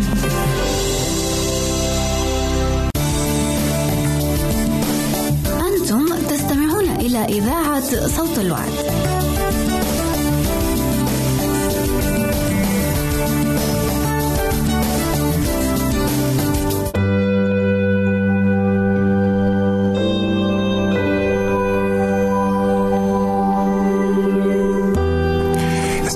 إلى 6.99 7.25
إذاعة 7.25 8.07
صوت 8.07 8.39
الوعد. 8.39 9.14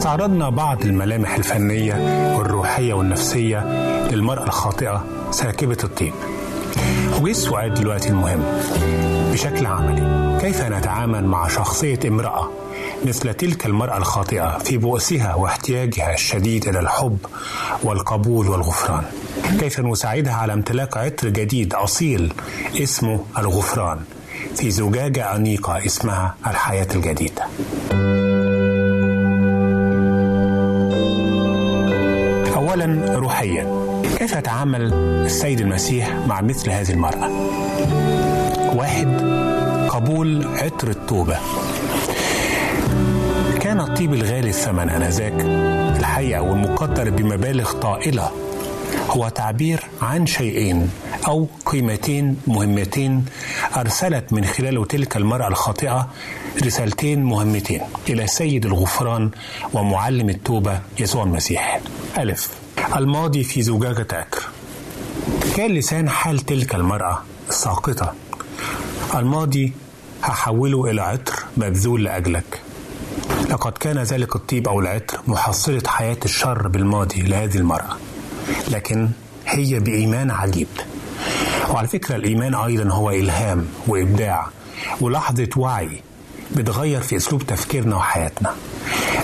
استعرضنا 0.09 0.49
بعض 0.49 0.81
الملامح 0.85 1.35
الفنية 1.35 1.93
والروحية 2.37 2.93
والنفسية 2.93 3.59
للمرأة 4.11 4.43
الخاطئة 4.43 5.05
ساكبة 5.31 5.77
الطيب 5.83 6.13
وجه 7.21 7.31
السؤال 7.31 7.73
دلوقتي 7.73 8.09
المهم. 8.09 8.43
بشكل 9.33 9.65
عملي 9.65 10.37
كيف 10.41 10.61
نتعامل 10.61 11.25
مع 11.25 11.47
شخصية 11.47 11.99
امرأة 12.05 12.49
مثل 13.05 13.33
تلك 13.33 13.65
المرأة 13.65 13.97
الخاطئة 13.97 14.57
في 14.57 14.77
بؤسها 14.77 15.35
واحتياجها 15.35 16.13
الشديد 16.13 16.67
إلى 16.67 16.79
الحب 16.79 17.17
والقبول 17.83 18.49
والغفران؟ 18.49 19.03
كيف 19.59 19.79
نساعدها 19.79 20.33
على 20.33 20.53
امتلاك 20.53 20.97
عطر 20.97 21.29
جديد 21.29 21.73
أصيل 21.73 22.33
اسمه 22.75 23.23
الغفران 23.37 23.99
في 24.55 24.71
زجاجة 24.71 25.35
أنيقة 25.35 25.85
اسمها 25.85 26.35
الحياة 26.47 26.87
الجديدة؟ 26.95 27.28
روحيا 33.39 34.01
كيف 34.17 34.35
يتعامل 34.35 34.93
السيد 35.25 35.61
المسيح 35.61 36.09
مع 36.27 36.41
مثل 36.41 36.69
هذه 36.69 36.91
المرأة؟ 36.91 37.29
واحد 38.75 39.07
قبول 39.89 40.47
عطر 40.57 40.89
التوبة. 40.89 41.37
كان 43.61 43.79
الطيب 43.79 44.13
الغالي 44.13 44.49
الثمن 44.49 44.89
آنذاك. 44.89 45.33
الحقيقة 45.99 46.41
والمقدر 46.41 47.09
بمبالغ 47.09 47.71
طائلة. 47.71 48.31
هو 49.09 49.29
تعبير 49.29 49.79
عن 50.01 50.25
شيئين 50.25 50.89
أو 51.27 51.47
قيمتين 51.65 52.37
مهمتين 52.47 53.25
أرسلت 53.77 54.33
من 54.33 54.45
خلاله 54.45 54.85
تلك 54.85 55.17
المرأة 55.17 55.47
الخاطئة 55.47 56.07
رسالتين 56.65 57.23
مهمتين 57.23 57.81
إلى 58.09 58.27
سيد 58.27 58.65
الغفران 58.65 59.31
ومعلم 59.73 60.29
التوبة 60.29 60.79
يسوع 60.99 61.23
المسيح. 61.23 61.79
ألف. 62.17 62.49
الماضي 62.95 63.43
في 63.43 63.61
زجاجة 63.61 64.07
عكر 64.13 64.43
كان 65.55 65.71
لسان 65.71 66.09
حال 66.09 66.39
تلك 66.39 66.75
المرأة 66.75 67.21
الساقطة 67.49 68.13
الماضي 69.15 69.73
هحوله 70.23 70.91
إلى 70.91 71.01
عطر 71.01 71.33
مبذول 71.57 72.03
لأجلك. 72.03 72.61
لقد 73.49 73.71
كان 73.71 73.97
ذلك 73.97 74.35
الطيب 74.35 74.67
أو 74.67 74.79
العطر 74.79 75.19
محصلة 75.27 75.81
حياة 75.87 76.17
الشر 76.25 76.67
بالماضي 76.67 77.21
لهذه 77.21 77.57
المرأة. 77.57 77.97
لكن 78.71 79.09
هي 79.47 79.79
بإيمان 79.79 80.31
عجيب. 80.31 80.67
وعلى 81.69 81.87
فكرة 81.87 82.15
الإيمان 82.15 82.55
أيضا 82.55 82.93
هو 82.93 83.11
إلهام 83.11 83.65
وإبداع. 83.87 84.47
ولحظة 85.01 85.49
وعي 85.57 86.01
بتغير 86.55 87.01
في 87.01 87.17
أسلوب 87.17 87.43
تفكيرنا 87.43 87.95
وحياتنا. 87.95 88.55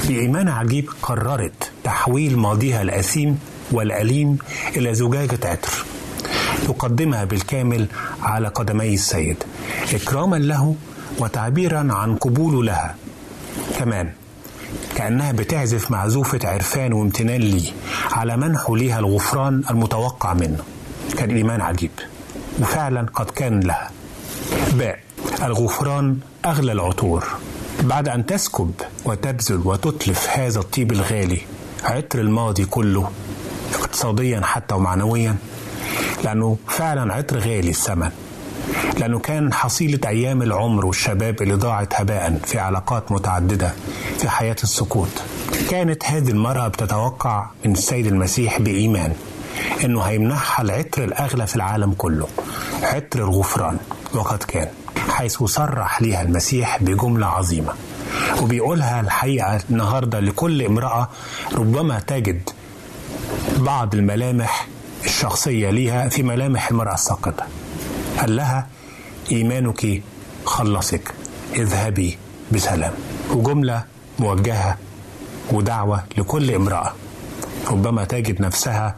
بإيمان 0.07 0.47
عجيب 0.49 0.89
قررت 1.01 1.71
تحويل 1.83 2.37
ماضيها 2.37 2.81
الأثيم 2.81 3.39
والأليم 3.71 4.37
إلى 4.75 4.93
زجاجة 4.93 5.39
عطر 5.43 5.85
تقدمها 6.67 7.23
بالكامل 7.23 7.87
على 8.21 8.47
قدمي 8.47 8.93
السيد. 8.93 9.43
إكراما 9.93 10.35
له 10.35 10.75
وتعبيرا 11.19 11.87
عن 11.93 12.15
قبوله 12.15 12.63
لها. 12.63 12.95
كمان 13.79 14.11
كأنها 14.95 15.31
بتعزف 15.31 15.91
معزوفة 15.91 16.39
عرفان 16.43 16.93
وامتنان 16.93 17.41
لي 17.41 17.73
على 18.11 18.37
منحه 18.37 18.75
ليها 18.77 18.99
الغفران 18.99 19.63
المتوقع 19.69 20.33
منه. 20.33 20.63
كان 21.17 21.35
إيمان 21.35 21.61
عجيب. 21.61 21.91
وفعلا 22.59 23.05
قد 23.13 23.29
كان 23.29 23.59
لها. 23.59 23.91
باء. 24.73 25.04
الغفران 25.43 26.17
أغلى 26.45 26.71
العطور. 26.71 27.25
بعد 27.81 28.09
أن 28.09 28.25
تسكب 28.25 28.71
وتبذل 29.05 29.61
وتتلف 29.65 30.29
هذا 30.29 30.59
الطيب 30.59 30.91
الغالي 30.91 31.41
عطر 31.83 32.19
الماضي 32.19 32.65
كله 32.65 33.11
اقتصاديا 33.73 34.41
حتى 34.41 34.75
ومعنويا 34.75 35.35
لأنه 36.23 36.57
فعلا 36.67 37.13
عطر 37.13 37.37
غالي 37.39 37.69
الثمن. 37.69 38.09
لأنه 38.97 39.19
كان 39.19 39.53
حصيلة 39.53 39.99
أيام 40.07 40.41
العمر 40.41 40.85
والشباب 40.85 41.41
اللي 41.41 41.53
ضاعت 41.53 41.93
هباء 41.93 42.39
في 42.45 42.59
علاقات 42.59 43.11
متعددة 43.11 43.73
في 44.17 44.29
حياة 44.29 44.55
السكوت. 44.63 45.23
كانت 45.69 46.05
هذه 46.05 46.29
المرأة 46.29 46.67
بتتوقع 46.67 47.49
من 47.65 47.71
السيد 47.71 48.07
المسيح 48.07 48.59
بإيمان 48.61 49.13
إنه 49.83 50.01
هيمنحها 50.01 50.63
العطر 50.63 51.03
الأغلى 51.03 51.47
في 51.47 51.55
العالم 51.55 51.93
كله 51.93 52.27
عطر 52.83 53.19
الغفران 53.19 53.77
وقد 54.13 54.43
كان. 54.43 54.67
حيث 55.09 55.43
صرح 55.43 56.01
ليها 56.01 56.21
المسيح 56.21 56.83
بجملة 56.83 57.27
عظيمة. 57.27 57.73
وبيقولها 58.41 59.01
الحقيقة 59.01 59.59
النهاردة 59.69 60.19
لكل 60.19 60.61
امرأة 60.61 61.09
ربما 61.53 61.99
تجد 61.99 62.49
بعض 63.57 63.95
الملامح 63.95 64.67
الشخصية 65.05 65.69
ليها 65.69 66.09
في 66.09 66.23
ملامح 66.23 66.69
المرأة 66.71 66.93
الساقطة. 66.93 67.43
قال 68.19 68.35
لها 68.35 68.67
إيمانك 69.31 70.03
خلصك 70.45 71.13
اذهبي 71.53 72.17
بسلام. 72.51 72.93
وجملة 73.31 73.83
موجهة 74.19 74.77
ودعوة 75.51 76.03
لكل 76.17 76.51
امرأة. 76.51 76.93
ربما 77.71 78.03
تجد 78.03 78.41
نفسها 78.41 78.95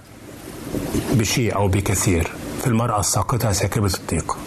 بشيء 1.13 1.55
أو 1.55 1.67
بكثير 1.67 2.31
في 2.61 2.67
المرأة 2.67 2.99
الساقطة 2.99 3.51
ساكبة 3.51 3.93
الطيق 3.93 4.37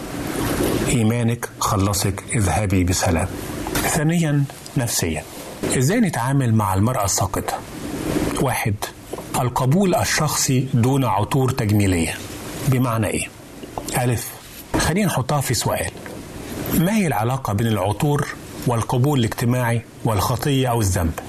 إيمانك 0.91 1.49
خلصك 1.59 2.23
اذهبي 2.35 2.83
بسلام. 2.83 3.27
ثانيا 3.73 4.43
نفسيا. 4.77 5.23
إزاي 5.77 5.99
نتعامل 5.99 6.53
مع 6.53 6.73
المرأة 6.73 7.05
الساقطة؟ 7.05 7.53
واحد 8.41 8.75
القبول 9.39 9.95
الشخصي 9.95 10.67
دون 10.73 11.05
عطور 11.05 11.51
تجميلية. 11.51 12.13
بمعنى 12.67 13.07
إيه؟ 13.07 13.27
ألف 13.97 14.27
خلينا 14.79 15.07
نحطها 15.07 15.41
في 15.41 15.53
سؤال. 15.53 15.91
ما 16.73 16.95
هي 16.95 17.07
العلاقة 17.07 17.53
بين 17.53 17.67
العطور 17.67 18.27
والقبول 18.67 19.19
الاجتماعي 19.19 19.81
والخطية 20.05 20.67
أو 20.67 20.81
الذنب؟ 20.81 21.19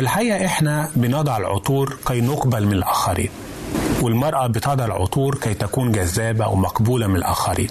الحقيقة 0.00 0.46
إحنا 0.46 0.90
بنضع 0.96 1.36
العطور 1.36 1.96
كي 2.06 2.20
نقبل 2.20 2.66
من 2.66 2.72
الآخرين. 2.72 3.30
والمرأة 4.02 4.46
بتضع 4.46 4.84
العطور 4.84 5.34
كي 5.38 5.54
تكون 5.54 5.92
جذابة 5.92 6.48
ومقبولة 6.48 7.06
من 7.06 7.16
الآخرين. 7.16 7.68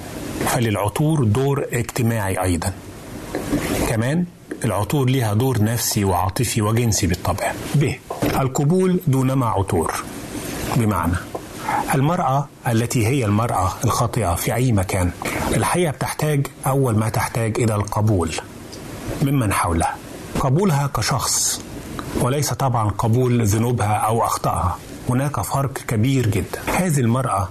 فللعطور 0.47 1.23
دور 1.23 1.65
اجتماعي 1.73 2.43
أيضا. 2.43 2.71
كمان 3.87 4.25
العطور 4.65 5.09
لها 5.09 5.33
دور 5.33 5.63
نفسي 5.63 6.03
وعاطفي 6.03 6.61
وجنسي 6.61 7.07
بالطبع. 7.07 7.51
ب. 7.75 7.91
القبول 8.39 8.99
دونما 9.07 9.45
عطور. 9.45 9.93
بمعنى 10.75 11.13
المرأة 11.95 12.47
التي 12.67 13.07
هي 13.07 13.25
المرأة 13.25 13.71
الخاطئة 13.83 14.35
في 14.35 14.55
أي 14.55 14.71
مكان 14.71 15.11
الحقيقة 15.53 15.91
بتحتاج 15.91 16.47
أول 16.67 16.95
ما 16.97 17.09
تحتاج 17.09 17.59
إلى 17.61 17.75
القبول 17.75 18.31
ممن 19.21 19.53
حولها. 19.53 19.95
قبولها 20.39 20.87
كشخص 20.95 21.61
وليس 22.21 22.53
طبعا 22.53 22.89
قبول 22.89 23.45
ذنوبها 23.45 23.93
أو 23.93 24.23
أخطائها. 24.25 24.77
هناك 25.09 25.41
فرق 25.41 25.73
كبير 25.73 26.27
جدا. 26.27 26.59
هذه 26.77 26.99
المرأة 26.99 27.49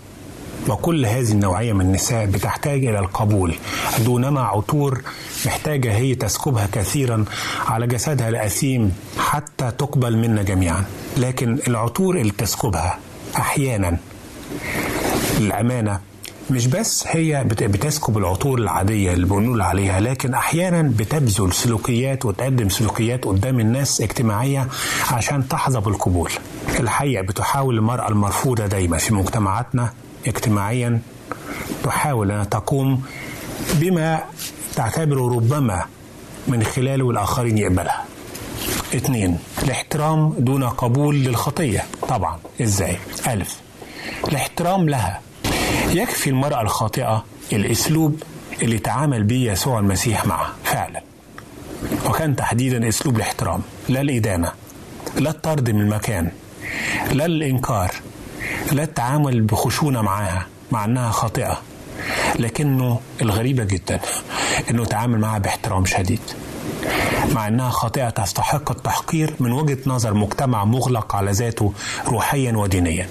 وكل 0.68 1.06
هذه 1.06 1.32
النوعية 1.32 1.72
من 1.72 1.80
النساء 1.80 2.26
بتحتاج 2.26 2.84
إلى 2.84 2.98
القبول. 2.98 3.54
دونما 4.04 4.40
عطور 4.40 5.02
محتاجة 5.46 5.92
هي 5.96 6.14
تسكبها 6.14 6.68
كثيرا 6.72 7.24
على 7.66 7.86
جسدها 7.86 8.28
الأثيم 8.28 8.92
حتى 9.18 9.70
تقبل 9.78 10.16
منا 10.16 10.42
جميعا. 10.42 10.84
لكن 11.16 11.58
العطور 11.68 12.16
اللي 12.16 12.32
تسكبها 12.32 12.98
أحيانا 13.36 13.96
للأمانة 15.40 16.00
مش 16.50 16.66
بس 16.66 17.04
هي 17.06 17.44
بت- 17.44 17.62
بتسكب 17.62 18.18
العطور 18.18 18.58
العادية 18.58 19.12
اللي 19.12 19.26
بنقول 19.26 19.62
عليها 19.62 20.00
لكن 20.00 20.34
أحيانا 20.34 20.82
بتبذل 20.82 21.52
سلوكيات 21.52 22.24
وتقدم 22.24 22.68
سلوكيات 22.68 23.24
قدام 23.24 23.60
الناس 23.60 24.00
اجتماعية 24.00 24.68
عشان 25.10 25.48
تحظى 25.48 25.80
بالقبول. 25.80 26.30
الحقيقة 26.80 27.22
بتحاول 27.22 27.78
المرأة 27.78 28.08
المرفوضة 28.08 28.66
دايما 28.66 28.98
في 28.98 29.14
مجتمعاتنا 29.14 29.92
اجتماعيا 30.26 31.00
تحاول 31.84 32.30
أن 32.32 32.48
تقوم 32.48 33.02
بما 33.74 34.20
تعتبره 34.76 35.34
ربما 35.36 35.84
من 36.48 36.62
خلاله 36.62 37.10
الآخرين 37.10 37.58
يقبلها. 37.58 38.04
اتنين 38.94 39.38
الاحترام 39.62 40.34
دون 40.38 40.64
قبول 40.64 41.14
للخطية. 41.16 41.84
طبعا 42.08 42.38
إزاي؟ 42.62 42.96
ألف 43.28 43.56
الاحترام 44.28 44.88
لها 44.88 45.20
يكفي 45.92 46.30
المرأة 46.30 46.60
الخاطئة 46.62 47.24
الأسلوب 47.52 48.22
اللي 48.62 48.78
تعامل 48.78 49.22
به 49.24 49.36
يسوع 49.52 49.78
المسيح 49.78 50.26
معها 50.26 50.52
فعلا. 50.64 51.02
وكان 52.06 52.36
تحديدا 52.36 52.88
أسلوب 52.88 53.16
الاحترام 53.16 53.60
لا 53.88 54.00
الإدانة 54.00 54.52
لا 55.16 55.30
الطرد 55.30 55.70
من 55.70 55.80
المكان 55.80 56.30
لا 57.12 57.26
الإنكار 57.26 57.90
لا 58.72 58.82
التعامل 58.82 59.40
بخشونة 59.40 60.02
معاها 60.02 60.46
مع 60.72 60.84
أنها 60.84 61.10
خاطئة. 61.10 61.60
لكنه 62.38 63.00
الغريبة 63.22 63.64
جدا 63.64 64.00
أنه 64.70 64.84
تعامل 64.84 65.18
معها 65.20 65.38
باحترام 65.38 65.84
شديد 65.86 66.20
مع 67.34 67.48
إنها 67.48 67.70
خاطئة 67.70 68.10
تستحق 68.10 68.70
التحقير 68.70 69.34
من 69.40 69.52
وجهة 69.52 69.78
نظر 69.86 70.14
مجتمع 70.14 70.64
مغلق 70.64 71.16
على 71.16 71.30
ذاته 71.30 71.72
روحيا 72.06 72.52
ودينيا. 72.56 73.08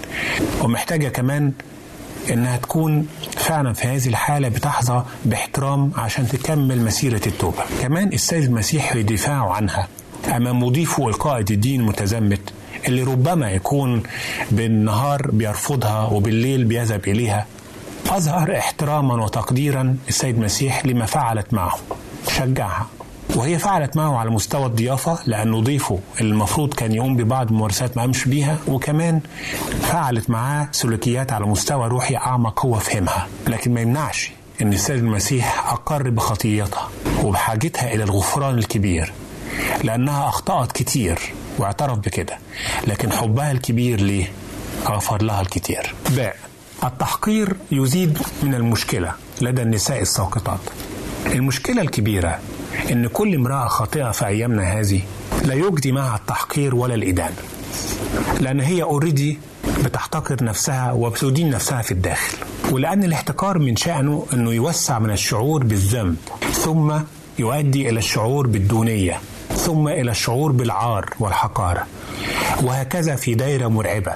ومحتاجة 0.61 1.07
كمان 1.07 1.51
إنها 2.31 2.57
تكون 2.57 3.07
فعلا 3.37 3.73
في 3.73 3.87
هذه 3.87 4.07
الحالة 4.07 4.47
بتحظى 4.49 5.03
باحترام 5.25 5.91
عشان 5.95 6.27
تكمل 6.27 6.81
مسيرة 6.81 7.21
التوبة. 7.27 7.63
كمان 7.81 8.13
السيد 8.13 8.43
المسيح 8.43 8.93
في 8.93 9.03
دفاعه 9.03 9.53
عنها 9.53 9.87
أمام 10.35 10.63
مضيفه 10.63 11.07
القائد 11.07 11.51
الدين 11.51 11.81
المتزمت 11.81 12.41
اللي 12.87 13.03
ربما 13.03 13.51
يكون 13.51 14.03
بالنهار 14.51 15.31
بيرفضها 15.31 16.05
وبالليل 16.05 16.63
بيذهب 16.63 17.07
إليها. 17.07 17.45
أظهر 18.09 18.57
احتراما 18.57 19.23
وتقديرا 19.23 19.97
السيد 20.09 20.35
المسيح 20.35 20.85
لما 20.85 21.05
فعلت 21.05 21.53
معه. 21.53 21.77
شجعها. 22.37 22.87
وهي 23.37 23.59
فعلت 23.59 23.97
معه 23.97 24.17
على 24.17 24.29
مستوى 24.29 24.65
الضيافة 24.65 25.19
لأنه 25.25 25.61
ضيفه 25.61 25.99
المفروض 26.21 26.73
كان 26.73 26.91
يقوم 26.93 27.17
ببعض 27.17 27.47
الممارسات 27.47 27.97
ما 27.97 28.03
قامش 28.03 28.25
بيها 28.25 28.57
وكمان 28.67 29.21
فعلت 29.81 30.29
معاه 30.29 30.67
سلوكيات 30.71 31.33
على 31.33 31.45
مستوى 31.45 31.87
روحي 31.87 32.15
أعمق 32.15 32.65
هو 32.65 32.79
فهمها. 32.79 33.27
لكن 33.47 33.73
ما 33.73 33.81
يمنعش 33.81 34.31
أن 34.61 34.73
السيد 34.73 34.97
المسيح 34.97 35.71
أقر 35.71 36.09
بخطيتها 36.09 36.89
وبحاجتها 37.23 37.93
إلى 37.93 38.03
الغفران 38.03 38.57
الكبير 38.57 39.13
لأنها 39.83 40.27
أخطأت 40.29 40.71
كتير 40.71 41.19
واعترف 41.57 41.97
بكده 41.97 42.37
لكن 42.87 43.11
حبها 43.11 43.51
الكبير 43.51 44.01
ليه؟ 44.01 44.31
غفر 44.85 45.21
لها 45.23 45.41
الكتير. 45.41 45.95
باء 46.09 46.35
التحقير 46.83 47.55
يزيد 47.71 48.17
من 48.43 48.55
المشكلة 48.55 49.11
لدى 49.41 49.61
النساء 49.61 50.01
الساقطات. 50.01 50.59
المشكلة 51.25 51.81
الكبيرة 51.81 52.39
إن 52.91 53.07
كل 53.07 53.35
امرأة 53.35 53.67
خاطئة 53.67 54.11
في 54.11 54.25
أيامنا 54.25 54.63
هذه 54.79 55.01
لا 55.45 55.53
يجدي 55.53 55.91
معها 55.91 56.15
التحقير 56.15 56.75
ولا 56.75 56.93
الإدانة 56.95 57.35
لأن 58.39 58.59
هي 58.59 58.83
أوريدي 58.83 59.39
بتحتقر 59.85 60.43
نفسها 60.43 60.91
وبتدين 60.91 61.49
نفسها 61.49 61.81
في 61.81 61.91
الداخل. 61.91 62.37
ولأن 62.71 63.03
الاحتقار 63.03 63.59
من 63.59 63.75
شأنه 63.75 64.25
أنه 64.33 64.51
يوسع 64.53 64.99
من 64.99 65.11
الشعور 65.11 65.63
بالذنب 65.63 66.15
ثم 66.53 66.93
يؤدي 67.39 67.89
إلى 67.89 67.99
الشعور 67.99 68.47
بالدونية 68.47 69.19
ثم 69.55 69.87
إلى 69.87 70.11
الشعور 70.11 70.51
بالعار 70.51 71.09
والحقارة. 71.19 71.87
وهكذا 72.63 73.15
في 73.15 73.35
دائرة 73.35 73.67
مرعبة 73.67 74.13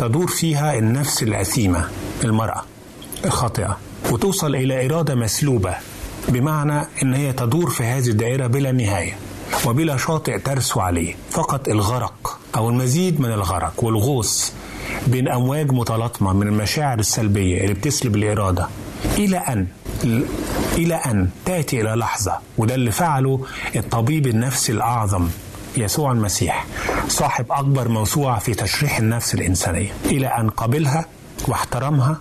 تدور 0.00 0.26
فيها 0.26 0.74
النفس 0.78 1.22
الأثيمة 1.22 1.88
المرأة 2.24 2.62
الخاطئة 3.24 3.78
وتوصل 4.12 4.54
إلى 4.54 4.86
إرادة 4.86 5.14
مسلوبة. 5.14 5.74
بمعنى 6.28 6.86
إن 7.02 7.14
هي 7.14 7.32
تدور 7.32 7.70
في 7.70 7.84
هذه 7.84 8.08
الدائرة 8.08 8.46
بلا 8.46 8.72
نهاية 8.72 9.16
وبلا 9.66 9.96
شاطئ 9.96 10.38
ترسو 10.38 10.80
عليه 10.80 11.14
فقط 11.30 11.68
الغرق 11.68 12.38
أو 12.56 12.68
المزيد 12.68 13.20
من 13.20 13.32
الغرق 13.32 13.84
والغوص 13.84 14.52
بين 15.06 15.28
أمواج 15.28 15.72
متلاطمة 15.72 16.32
من 16.32 16.46
المشاعر 16.48 16.98
السلبية 16.98 17.60
اللي 17.60 17.74
بتسلب 17.74 18.16
الإرادة. 18.16 18.68
إلى 19.18 19.36
أن 19.36 19.66
إلى 20.76 20.94
أن 20.94 21.28
تأتي 21.44 21.80
إلى 21.80 21.90
لحظة 21.90 22.38
وده 22.58 22.74
اللي 22.74 22.90
فعله 22.90 23.40
الطبيب 23.76 24.26
النفسي 24.26 24.72
الأعظم 24.72 25.28
يسوع 25.76 26.12
المسيح 26.12 26.66
صاحب 27.08 27.46
أكبر 27.52 27.88
موسوعة 27.88 28.38
في 28.38 28.54
تشريح 28.54 28.98
النفس 28.98 29.34
الإنسانية. 29.34 29.90
إلى 30.04 30.26
أن 30.26 30.50
قبلها 30.50 31.04
واحترمها 31.48 32.20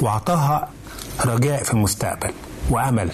وأعطاها 0.00 0.68
رجاء 1.26 1.62
في 1.62 1.72
المستقبل 1.72 2.30
وأمل. 2.70 3.10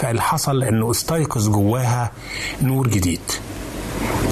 فاللي 0.00 0.22
حصل 0.22 0.62
انه 0.62 0.90
استيقظ 0.90 1.48
جواها 1.48 2.10
نور 2.62 2.88
جديد. 2.88 3.20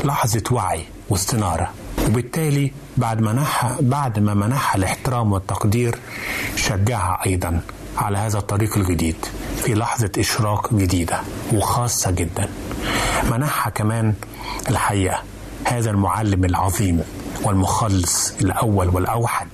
لحظة 0.05 0.43
وعي 0.51 0.85
واستنارة. 1.09 1.71
وبالتالي 2.07 2.73
بعد 2.97 3.21
منحها 3.21 3.77
بعد 3.81 4.19
ما 4.19 4.35
منحها 4.35 4.77
الاحترام 4.77 5.33
والتقدير 5.33 5.99
شجعها 6.57 7.21
أيضا 7.27 7.61
على 7.99 8.19
هذا 8.19 8.39
الطريق 8.39 8.77
الجديد 8.79 9.17
في 9.63 9.75
لحظة 9.75 10.11
إشراق 10.19 10.75
جديدة 10.75 11.21
وخاصة 11.53 12.11
جدا. 12.11 12.49
منحها 13.31 13.71
كمان 13.71 14.15
الحقيقة 14.71 15.23
هذا 15.65 15.91
المعلم 15.91 16.45
العظيم 16.45 17.03
والمخلص 17.45 18.33
الأول 18.41 18.89
والأوحد 18.89 19.49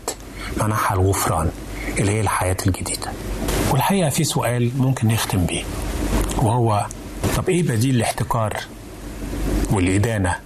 منحها 0.57 0.97
الغفران 0.97 1.51
اللي 1.99 2.13
هي 2.13 2.21
الحياة 2.21 2.57
الجديدة. 2.67 3.13
والحقيقة 3.71 4.11
في 4.11 4.25
سؤال 4.25 4.71
ممكن 4.79 5.09
نختم 5.09 5.47
بيه. 5.47 5.65
وهو 6.37 6.87
طب 7.37 7.49
إيه 7.49 7.63
بديل 7.63 7.97
الاحتكار 7.97 8.57
والإدانة 9.71 10.37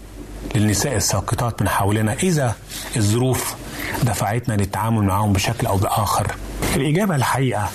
للنساء 0.54 0.96
الساقطات 0.96 1.62
من 1.62 1.68
حولنا 1.68 2.12
إذا 2.22 2.54
الظروف 2.96 3.54
دفعتنا 4.02 4.54
للتعامل 4.54 5.02
معهم 5.02 5.32
بشكل 5.32 5.66
أو 5.66 5.76
بآخر؟ 5.76 6.34
الإجابة 6.76 7.16
الحقيقة 7.16 7.68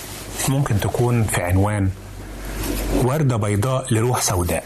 ممكن 0.50 0.80
تكون 0.80 1.24
في 1.24 1.42
عنوان 1.42 1.90
وردة 3.04 3.36
بيضاء 3.38 3.94
لروح 3.94 4.22
سوداء. 4.22 4.64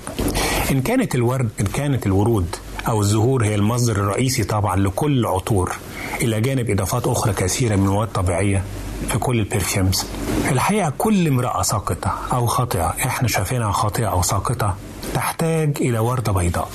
إن 0.72 0.82
كانت 0.82 1.16
الورد 1.16 1.50
إن 1.60 1.66
كانت 1.66 2.06
الورود 2.06 2.56
أو 2.88 3.02
الزهور 3.02 3.46
هي 3.46 3.56
المصدر 3.56 3.96
الرئيسي 3.96 4.44
طبعا 4.44 4.76
لكل 4.76 5.26
عطور 5.26 5.76
إلى 6.22 6.42
جانب 6.42 6.70
إضافات 6.70 7.08
أخرى 7.08 7.34
كثيرة 7.34 7.76
من 7.76 7.86
المواد 7.86 8.08
الطبيعية 8.08 8.64
في 9.10 9.18
كل 9.18 9.40
البرفيومز 9.40 10.06
الحقيقة 10.52 10.94
كل 10.98 11.28
امرأة 11.28 11.62
ساقطة 11.62 12.12
أو 12.34 12.46
خاطئة 12.46 12.88
إحنا 13.06 13.28
شايفينها 13.28 13.72
خاطئة 13.72 14.06
أو 14.06 14.22
ساقطة 14.22 14.76
تحتاج 15.14 15.78
إلى 15.82 16.00
وردة 16.00 16.32
بيضاء. 16.32 16.70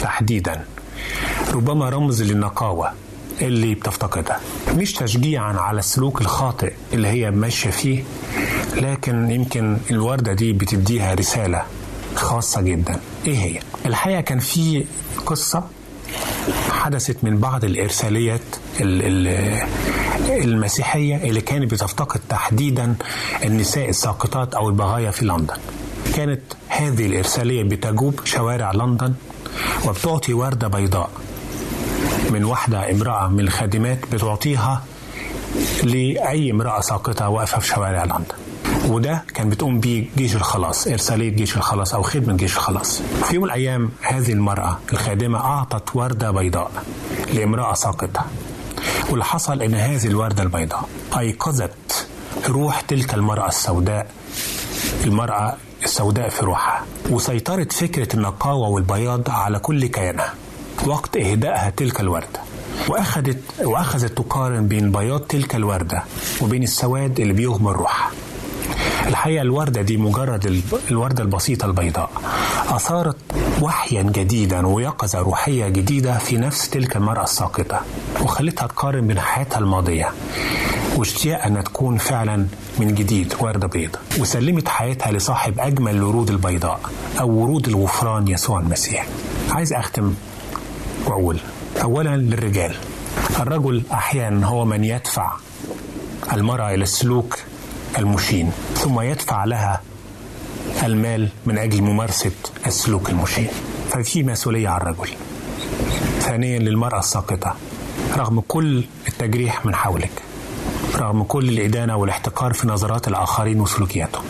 تحديدا 0.00 0.64
ربما 1.52 1.88
رمز 1.88 2.22
للنقاوة 2.22 2.90
اللي 3.40 3.74
بتفتقدها. 3.74 4.40
مش 4.76 4.92
تشجيعا 4.92 5.52
على 5.52 5.78
السلوك 5.78 6.20
الخاطئ 6.20 6.72
اللي 6.92 7.08
هي 7.08 7.30
ماشية 7.30 7.70
فيه 7.70 8.02
لكن 8.76 9.30
يمكن 9.30 9.76
الوردة 9.90 10.32
دي 10.32 10.52
بتديها 10.52 11.14
رسالة 11.14 11.62
خاصة 12.14 12.60
جدا. 12.60 13.00
إيه 13.26 13.36
هي؟ 13.38 13.58
الحقيقة 13.86 14.20
كان 14.20 14.38
في 14.38 14.84
قصة 15.26 15.64
حدثت 16.70 17.16
من 17.24 17.38
بعض 17.38 17.64
الإرساليات 17.64 18.40
المسيحية 20.30 21.16
اللي 21.16 21.40
كانت 21.40 21.70
بتفتقد 21.70 22.20
تحديدا 22.28 22.94
النساء 23.44 23.88
الساقطات 23.88 24.54
أو 24.54 24.68
البغايا 24.68 25.10
في 25.10 25.24
لندن. 25.24 25.54
كانت 26.16 26.40
هذه 26.68 27.06
الإرسالية 27.06 27.62
بتجوب 27.62 28.20
شوارع 28.24 28.72
لندن 28.72 29.14
وبتعطي 29.86 30.32
وردة 30.34 30.68
بيضاء 30.68 31.10
من 32.30 32.44
واحدة 32.44 32.90
امرأة 32.90 33.28
من 33.28 33.40
الخادمات 33.40 33.98
بتعطيها 34.12 34.84
لأي 35.82 36.50
امرأة 36.50 36.80
ساقطة 36.80 37.28
واقفة 37.28 37.58
في 37.58 37.66
شوارع 37.66 38.04
لندن. 38.04 38.24
وده 38.88 39.24
كان 39.34 39.48
بتقوم 39.48 39.80
بيه 39.80 40.06
جيش 40.16 40.36
الخلاص 40.36 40.86
إرسالية 40.86 41.28
جيش 41.28 41.56
الخلاص 41.56 41.94
أو 41.94 42.02
خدمة 42.02 42.36
جيش 42.36 42.56
الخلاص. 42.56 43.02
في 43.24 43.34
يوم 43.34 43.44
من 43.44 43.50
الأيام 43.50 43.90
هذه 44.02 44.32
المرأة 44.32 44.78
الخادمة 44.92 45.38
أعطت 45.38 45.96
وردة 45.96 46.30
بيضاء 46.30 46.70
لامرأة 47.34 47.74
ساقطة. 47.74 48.24
واللي 49.10 49.24
حصل 49.24 49.62
إن 49.62 49.74
هذه 49.74 50.06
الوردة 50.06 50.42
البيضاء 50.42 50.88
أيقظت 51.18 52.06
روح 52.48 52.80
تلك 52.80 53.14
المرأة 53.14 53.48
السوداء 53.48 54.06
المرأة 55.04 55.56
السوداء 55.84 56.28
في 56.28 56.44
روحها. 56.44 56.84
وسيطرت 57.10 57.72
فكرة 57.72 58.16
النقاوة 58.16 58.68
والبياض 58.68 59.30
على 59.30 59.58
كل 59.58 59.86
كيانها. 59.86 60.34
وقت 60.86 61.16
إهدائها 61.16 61.70
تلك 61.70 62.00
الوردة 62.00 62.40
وأخذت 62.88 63.38
وأخذت 63.64 64.18
تقارن 64.18 64.68
بين 64.68 64.92
بياض 64.92 65.20
تلك 65.20 65.54
الوردة 65.54 66.02
وبين 66.40 66.62
السواد 66.62 67.20
اللي 67.20 67.32
بيغمر 67.32 67.76
روحها. 67.76 68.10
الحقيقة 69.06 69.42
الوردة 69.42 69.82
دي 69.82 69.96
مجرد 69.96 70.62
الوردة 70.90 71.22
البسيطة 71.22 71.66
البيضاء. 71.66 72.10
أثارت 72.68 73.16
وحيا 73.60 74.02
جديدا 74.02 74.66
ويقظة 74.66 75.18
روحية 75.18 75.68
جديدة 75.68 76.18
في 76.18 76.36
نفس 76.36 76.70
تلك 76.70 76.96
المرأة 76.96 77.24
الساقطة 77.24 77.80
وخلتها 78.22 78.66
تقارن 78.66 79.06
بين 79.06 79.20
حياتها 79.20 79.58
الماضية 79.58 80.08
واشتياق 80.96 81.44
أنها 81.44 81.62
تكون 81.62 81.98
فعلا 81.98 82.46
من 82.78 82.94
جديد 82.94 83.34
وردة 83.40 83.66
بيضة 83.66 83.98
وسلمت 84.20 84.68
حياتها 84.68 85.12
لصاحب 85.12 85.60
أجمل 85.60 85.94
الورود 85.96 86.30
البيضاء 86.30 86.80
أو 87.20 87.30
ورود 87.30 87.68
الغفران 87.68 88.28
يسوع 88.28 88.60
المسيح. 88.60 89.06
عايز 89.50 89.72
أختم 89.72 90.14
وأقول 91.06 91.38
أولا 91.82 92.16
للرجال. 92.16 92.74
الرجل 93.40 93.82
أحيانا 93.92 94.46
هو 94.46 94.64
من 94.64 94.84
يدفع 94.84 95.32
المرأة 96.32 96.74
إلى 96.74 96.82
السلوك 96.82 97.38
المشين 97.98 98.52
ثم 98.74 99.00
يدفع 99.00 99.44
لها 99.44 99.80
المال 100.82 101.28
من 101.46 101.58
أجل 101.58 101.82
ممارسة 101.82 102.32
السلوك 102.66 103.10
المشين. 103.10 103.48
ففي 103.90 104.22
مسؤولية 104.22 104.68
على 104.68 104.82
الرجل. 104.82 105.14
ثانيا 106.20 106.58
للمرأة 106.58 106.98
الساقطة. 106.98 107.54
رغم 108.16 108.40
كل 108.48 108.84
التجريح 109.08 109.66
من 109.66 109.74
حولك. 109.74 110.22
رغم 110.96 111.22
كل 111.22 111.48
الإدانة 111.48 111.96
والاحتقار 111.96 112.52
في 112.52 112.68
نظرات 112.68 113.08
الآخرين 113.08 113.60
وسلوكياتهم 113.60 114.24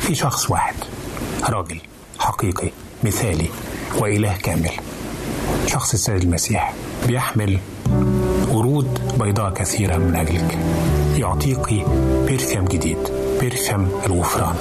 في 0.00 0.14
شخص 0.14 0.50
واحد. 0.50 0.74
راجل 1.48 1.80
حقيقي 2.18 2.70
مثالي 3.04 3.48
وإله 3.98 4.36
كامل. 4.36 4.70
شخص 5.66 5.92
السيد 5.92 6.22
المسيح. 6.22 6.74
بيحمل 7.06 7.58
ورود 8.48 9.18
بيضاء 9.18 9.52
كثيرة 9.52 9.96
من 9.96 10.16
أجلك. 10.16 10.58
يعطيك 11.20 11.84
perfume 12.26 12.64
جديد 12.64 12.98
perfume 13.40 13.88
الغفران. 14.06 14.54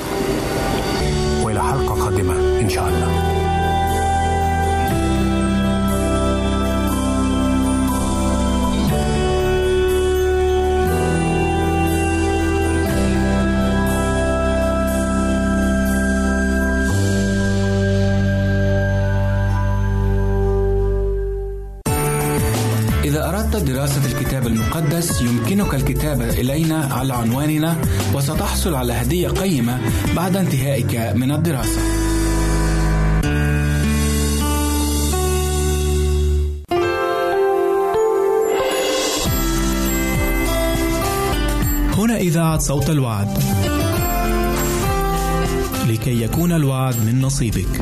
وإلى 1.43 1.64
حلقة 1.64 2.03
قادمة 2.03 2.60
إن 2.60 2.70
شاء 2.70 2.88
الله. 2.88 3.29
المقدس 25.00 25.22
يمكنك 25.22 25.74
الكتابة 25.74 26.30
إلينا 26.30 26.89
على 26.91 27.14
عنواننا 27.14 27.78
وستحصل 28.14 28.76
على 28.76 28.93
هدية 28.93 29.30
قيمة 29.30 29.80
بعد 30.16 30.36
انتهائك 30.36 30.95
من 31.16 31.32
الدراسة. 31.32 31.82
هنا 41.97 42.18
إذاعة 42.18 42.60
صوت 42.60 42.89
الوعد. 42.89 43.28
لكي 45.88 46.22
يكون 46.22 46.52
الوعد 46.52 46.95
من 47.06 47.22
نصيبك. 47.22 47.82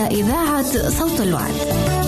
إلى 0.00 0.20
إذاعة 0.20 0.88
صوت 0.88 1.20
الوعد. 1.20 1.99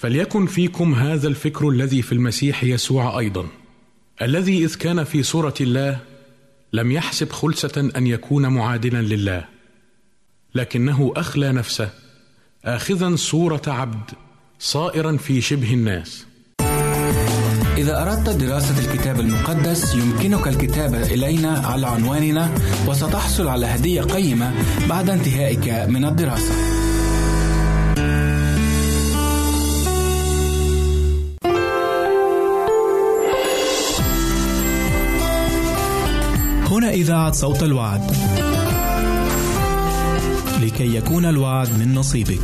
فليكن 0.00 0.46
فيكم 0.46 0.94
هذا 0.94 1.28
الفكر 1.28 1.68
الذي 1.68 2.02
في 2.02 2.12
المسيح 2.12 2.64
يسوع 2.64 3.18
أيضا 3.18 3.46
الذي 4.22 4.64
إذ 4.64 4.74
كان 4.74 5.04
في 5.04 5.22
صورة 5.22 5.54
الله 5.60 5.98
لم 6.72 6.92
يحسب 6.92 7.32
خلسة 7.32 7.90
أن 7.96 8.06
يكون 8.06 8.46
معادلا 8.46 9.02
لله 9.02 9.44
لكنه 10.54 11.12
أخلى 11.16 11.52
نفسه 11.52 11.90
اخذا 12.64 13.16
صورة 13.16 13.62
عبد 13.66 14.10
صائرا 14.58 15.16
في 15.16 15.40
شبه 15.40 15.72
الناس 15.74 16.26
إذا 17.76 18.02
أردت 18.02 18.28
دراسة 18.28 18.78
الكتاب 18.78 19.20
المقدس 19.20 19.94
يمكنك 19.94 20.48
الكتابة 20.48 21.02
إلينا 21.02 21.58
على 21.58 21.86
عنواننا 21.86 22.54
وستحصل 22.86 23.48
على 23.48 23.66
هدية 23.66 24.02
قيمة 24.02 24.52
بعد 24.88 25.10
انتهائك 25.10 25.68
من 25.68 26.04
الدراسة. 26.04 26.79
هنا 36.80 36.90
إذاعة 36.90 37.32
صوت 37.32 37.62
الوعد. 37.62 38.00
لكي 40.62 40.96
يكون 40.96 41.24
الوعد 41.24 41.68
من 41.78 41.94
نصيبك. 41.94 42.40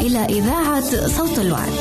إلى 0.00 0.18
إذاعة 0.18 1.06
صوت 1.06 1.38
الوعد. 1.38 1.72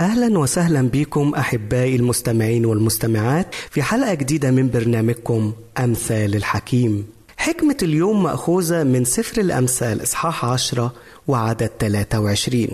أهلا 0.00 0.38
وسهلا 0.38 0.88
بكم 0.88 1.34
أحبائي 1.34 1.96
المستمعين 1.96 2.66
والمستمعات 2.66 3.54
في 3.70 3.82
حلقة 3.82 4.14
جديدة 4.14 4.50
من 4.50 4.70
برنامجكم 4.70 5.52
أمثال 5.78 6.36
الحكيم 6.36 7.21
حكمة 7.42 7.76
اليوم 7.82 8.22
مأخوذة 8.22 8.82
من 8.84 9.04
سفر 9.04 9.40
الأمثال 9.40 10.02
إصحاح 10.02 10.44
عشرة 10.44 10.92
وعدد 11.28 11.70
23 11.80 12.68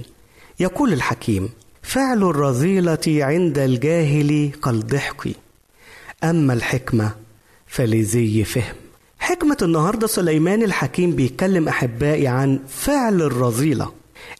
يقول 0.60 0.92
الحكيم 0.92 1.48
فعل 1.82 2.22
الرذيلة 2.22 2.98
عند 3.08 3.58
الجاهل 3.58 4.50
كالضحك. 4.64 5.28
أما 6.24 6.52
الحكمة 6.54 7.10
فلذي 7.66 8.44
فهم. 8.44 8.74
حكمة 9.18 9.56
النهاردة 9.62 10.06
سليمان 10.06 10.62
الحكيم 10.62 11.10
بيتكلم 11.16 11.68
أحبائي 11.68 12.26
عن 12.28 12.58
فعل 12.68 13.22
الرذيلة 13.22 13.92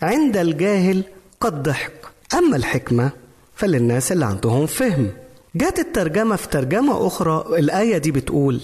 عند 0.03 0.37
الجاهل 0.37 1.03
قد 1.41 1.63
ضحك 1.63 1.93
أما 2.35 2.57
الحكمة 2.57 3.11
فللناس 3.55 4.13
اللي 4.13 4.25
عندهم 4.27 4.67
فهم. 4.67 5.11
جات 5.55 5.79
الترجمة 5.79 6.37
في 6.37 6.49
ترجمة 6.49 7.07
أخرى 7.07 7.45
الآية 7.59 7.99
دي 7.99 8.11
بتقول 8.11 8.61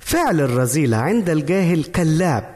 فعل 0.00 0.40
الرذيلة 0.40 0.96
عند 0.96 1.30
الجاهل 1.30 1.84
كاللعب 1.84 2.54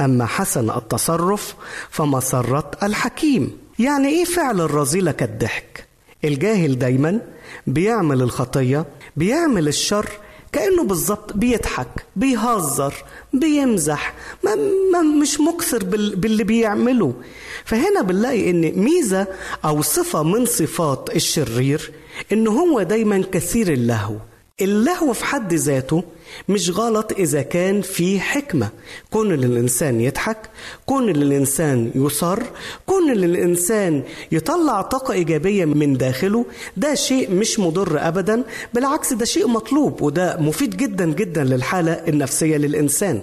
أما 0.00 0.26
حسن 0.26 0.70
التصرف 0.70 1.54
فمسرة 1.90 2.70
الحكيم. 2.82 3.58
يعني 3.78 4.08
إيه 4.08 4.24
فعل 4.24 4.60
الرذيلة 4.60 5.12
كالضحك؟ 5.12 5.86
الجاهل 6.24 6.78
دايما 6.78 7.20
بيعمل 7.66 8.22
الخطية 8.22 8.86
بيعمل 9.16 9.68
الشر 9.68 10.08
كأنه 10.52 10.84
بالظبط 10.84 11.32
بيضحك 11.36 12.06
بيهزر 12.16 12.94
بيمزح 13.32 14.14
ما 14.44 14.54
ما 14.92 15.02
مش 15.02 15.40
مكثر 15.40 15.84
باللي 15.84 16.44
بيعمله. 16.44 17.14
فهنا 17.64 18.02
بنلاقي 18.02 18.50
إن 18.50 18.72
ميزة 18.78 19.26
أو 19.64 19.82
صفة 19.82 20.22
من 20.22 20.46
صفات 20.46 21.10
الشرير 21.16 21.92
ان 22.32 22.46
هو 22.46 22.82
دايما 22.82 23.24
كثير 23.32 23.72
اللهو. 23.72 24.16
اللهو 24.60 25.12
في 25.12 25.24
حد 25.24 25.54
ذاته 25.54 26.04
مش 26.48 26.70
غلط 26.70 27.12
إذا 27.12 27.42
كان 27.42 27.80
في 27.82 28.20
حكمة. 28.20 28.68
كون 29.10 29.32
إن 29.32 29.44
الإنسان 29.44 30.00
يضحك 30.00 30.38
كون 30.86 31.08
إن 31.08 31.22
الإنسان 31.22 31.90
يصر 31.94 32.42
كون 32.86 33.10
إن 33.10 33.24
الإنسان 33.24 34.02
يطلع 34.32 34.82
طاقة 34.82 35.12
إيجابية 35.14 35.64
من 35.64 35.96
داخله 35.96 36.46
ده 36.76 36.94
شيء 36.94 37.30
مش 37.30 37.58
مضر 37.58 38.08
أبدا 38.08 38.42
بالعكس 38.74 39.12
ده 39.12 39.24
شيء 39.24 39.46
مطلوب 39.48 40.02
وده 40.02 40.36
مفيد 40.40 40.76
جدا 40.76 41.04
جدا 41.04 41.44
للحالة 41.44 41.92
النفسية 42.08 42.56
للإنسان. 42.56 43.22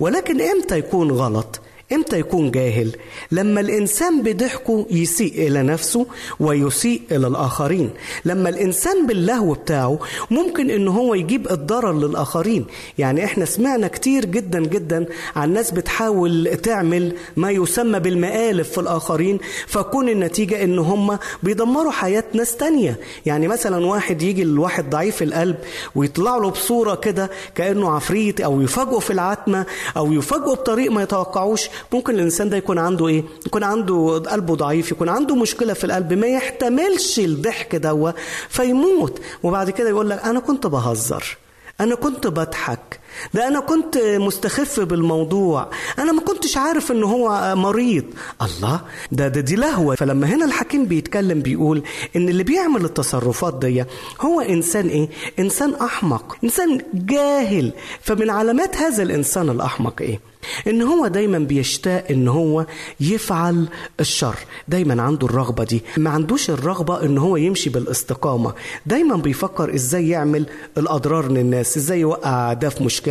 ولكن 0.00 0.40
إمتى 0.40 0.78
يكون 0.78 1.10
غلط؟ 1.10 1.60
إمتى 1.92 2.18
يكون 2.18 2.50
جاهل؟ 2.50 2.92
لما 3.32 3.60
الإنسان 3.60 4.22
بضحكه 4.22 4.86
يسيء 4.90 5.46
إلى 5.48 5.62
نفسه 5.62 6.06
ويسيء 6.40 7.02
إلى 7.10 7.26
الآخرين. 7.26 7.90
لما 8.24 8.48
الإنسان 8.48 9.06
باللهو 9.06 9.52
بتاعه 9.52 9.98
ممكن 10.30 10.70
إن 10.70 10.88
هو 10.88 11.14
يجيب 11.14 11.50
الضرر 11.50 11.92
للآخرين. 11.92 12.64
يعني 12.98 13.24
إحنا 13.24 13.44
سمعنا 13.44 13.88
كتير 13.88 14.24
جدا 14.24 14.60
جدا 14.60 15.06
عن 15.36 15.52
ناس 15.52 15.70
بتحاول 15.70 16.56
تعمل 16.62 17.12
ما 17.36 17.50
يسمى 17.50 18.00
بالمقالب 18.00 18.62
في 18.62 18.78
الآخرين 18.78 19.38
فكون 19.66 20.08
النتيجة 20.08 20.64
إن 20.64 20.78
هم 20.78 21.18
بيدمروا 21.42 21.92
حياة 21.92 22.24
ناس 22.34 22.56
تانية. 22.56 22.98
يعني 23.26 23.48
مثلا 23.48 23.86
واحد 23.86 24.22
يجي 24.22 24.44
لواحد 24.44 24.90
ضعيف 24.90 25.22
القلب 25.22 25.56
ويطلع 25.94 26.36
له 26.36 26.50
بصورة 26.50 26.94
كده 26.94 27.30
كأنه 27.54 27.90
عفريت 27.90 28.40
أو 28.40 28.60
يفاجئه 28.60 28.98
في 28.98 29.12
العتمة 29.12 29.66
أو 29.96 30.12
يفاجئه 30.12 30.42
بطريق 30.52 30.92
ما 30.92 31.02
يتوقعوش 31.02 31.68
ممكن 31.92 32.14
الإنسان 32.14 32.50
ده 32.50 32.56
يكون 32.56 32.78
عنده 32.78 33.08
إيه؟ 33.08 33.24
يكون 33.46 33.62
عنده 33.64 34.22
قلبه 34.26 34.54
ضعيف 34.56 34.90
يكون 34.92 35.08
عنده 35.08 35.34
مشكلة 35.34 35.72
في 35.72 35.84
القلب 35.84 36.12
ما 36.12 36.26
يحتملش 36.26 37.18
الضحك 37.18 37.76
دوا 37.76 38.10
فيموت. 38.48 39.18
وبعد 39.42 39.70
كده 39.70 39.88
يقول 39.88 40.10
لك 40.10 40.24
أنا 40.24 40.40
كنت 40.40 40.66
بهزر 40.66 41.36
أنا 41.80 41.94
كنت 41.94 42.26
بضحك 42.26 43.00
ده 43.34 43.48
أنا 43.48 43.60
كنت 43.60 43.98
مستخف 43.98 44.80
بالموضوع. 44.80 45.70
أنا 45.98 46.12
ما 46.12 46.20
كنتش 46.20 46.56
عارف 46.56 46.92
إن 46.92 47.02
هو 47.04 47.54
مريض. 47.56 48.04
الله 48.42 48.80
ده 49.12 49.28
ده 49.28 49.40
دي 49.40 49.56
لهوة. 49.56 49.94
فلما 49.94 50.26
هنا 50.26 50.44
الحكيم 50.44 50.84
بيتكلم 50.84 51.40
بيقول 51.40 51.82
إن 52.16 52.28
اللي 52.28 52.42
بيعمل 52.42 52.84
التصرفات 52.84 53.58
دي 53.58 53.84
هو 54.20 54.40
إنسان 54.40 54.88
إيه؟ 54.88 55.08
إنسان 55.38 55.74
أحمق. 55.74 56.36
إنسان 56.44 56.80
جاهل. 56.94 57.72
فمن 58.00 58.30
علامات 58.30 58.76
هذا 58.76 59.02
الإنسان 59.02 59.50
الأحمق 59.50 60.00
إيه؟ 60.00 60.20
إن 60.66 60.82
هو 60.82 61.06
دايما 61.06 61.38
بيشتاق 61.38 62.04
إن 62.10 62.28
هو 62.28 62.66
يفعل 63.00 63.68
الشر. 64.00 64.36
دايما 64.68 65.02
عنده 65.02 65.26
الرغبة 65.26 65.64
دي. 65.64 65.82
ما 65.96 66.10
عندوش 66.10 66.50
الرغبة 66.50 67.02
إن 67.04 67.18
هو 67.18 67.36
يمشي 67.36 67.70
بالاستقامة. 67.70 68.52
دايما 68.86 69.16
بيفكر 69.16 69.74
إزاي 69.74 70.08
يعمل 70.08 70.46
الأضرار 70.78 71.28
للناس 71.32 71.76
إزاي 71.76 72.00
يوقع 72.00 72.52
ده 72.52 72.68
في 72.68 72.84
مشكله 72.84 73.01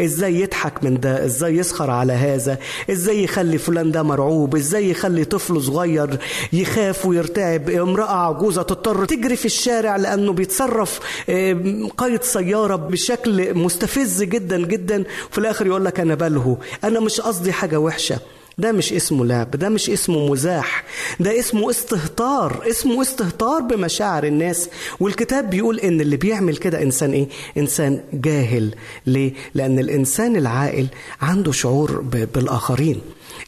إزاي 0.00 0.40
يضحك 0.40 0.84
من 0.84 1.00
ده؟ 1.00 1.24
إزاي 1.24 1.56
يسخر 1.56 1.90
على 1.90 2.12
هذا؟ 2.12 2.58
إزاي 2.90 3.24
يخلي 3.24 3.58
فلان 3.58 3.90
ده 3.92 4.02
مرعوب؟ 4.02 4.56
إزاي 4.56 4.90
يخلي 4.90 5.24
طفل 5.24 5.62
صغير 5.62 6.18
يخاف 6.52 7.06
ويرتعب؟ 7.06 7.70
امرأة 7.70 8.28
عجوزة 8.28 8.62
تضطر 8.62 9.04
تجري 9.04 9.36
في 9.36 9.46
الشارع 9.46 9.96
لأنه 9.96 10.32
بيتصرف 10.32 11.00
قيد 11.98 12.22
سيارة 12.22 12.76
بشكل 12.76 13.54
مستفز 13.58 14.22
جدا 14.22 14.66
جدا. 14.66 15.04
وفي 15.30 15.38
الآخر 15.38 15.66
يقول 15.66 15.84
لك 15.84 16.00
أنا 16.00 16.14
بلهو. 16.14 16.56
أنا 16.84 17.00
مش 17.00 17.20
قصدي 17.20 17.52
حاجة 17.52 17.80
وحشة. 17.80 18.18
ده 18.58 18.72
مش 18.72 18.92
اسمه 18.92 19.24
لعب 19.24 19.50
ده 19.50 19.68
مش 19.68 19.90
اسمه 19.90 20.26
مزاح 20.28 20.84
ده 21.20 21.38
اسمه 21.40 21.70
استهتار 21.70 22.62
اسمه 22.70 23.02
استهتار 23.02 23.60
بمشاعر 23.60 24.24
الناس. 24.24 24.68
والكتاب 25.00 25.50
بيقول 25.50 25.78
إن 25.80 26.00
اللي 26.00 26.16
بيعمل 26.16 26.56
كده 26.56 26.82
إنسان 26.82 27.12
إيه؟ 27.12 27.28
إنسان 27.56 28.00
جاهل. 28.12 28.74
ليه؟ 29.06 29.32
لأن 29.54 29.78
الإنسان 29.78 30.36
العاقل 30.36 30.86
عنده 31.20 31.52
شعور 31.52 32.00
بالآخرين. 32.34 33.00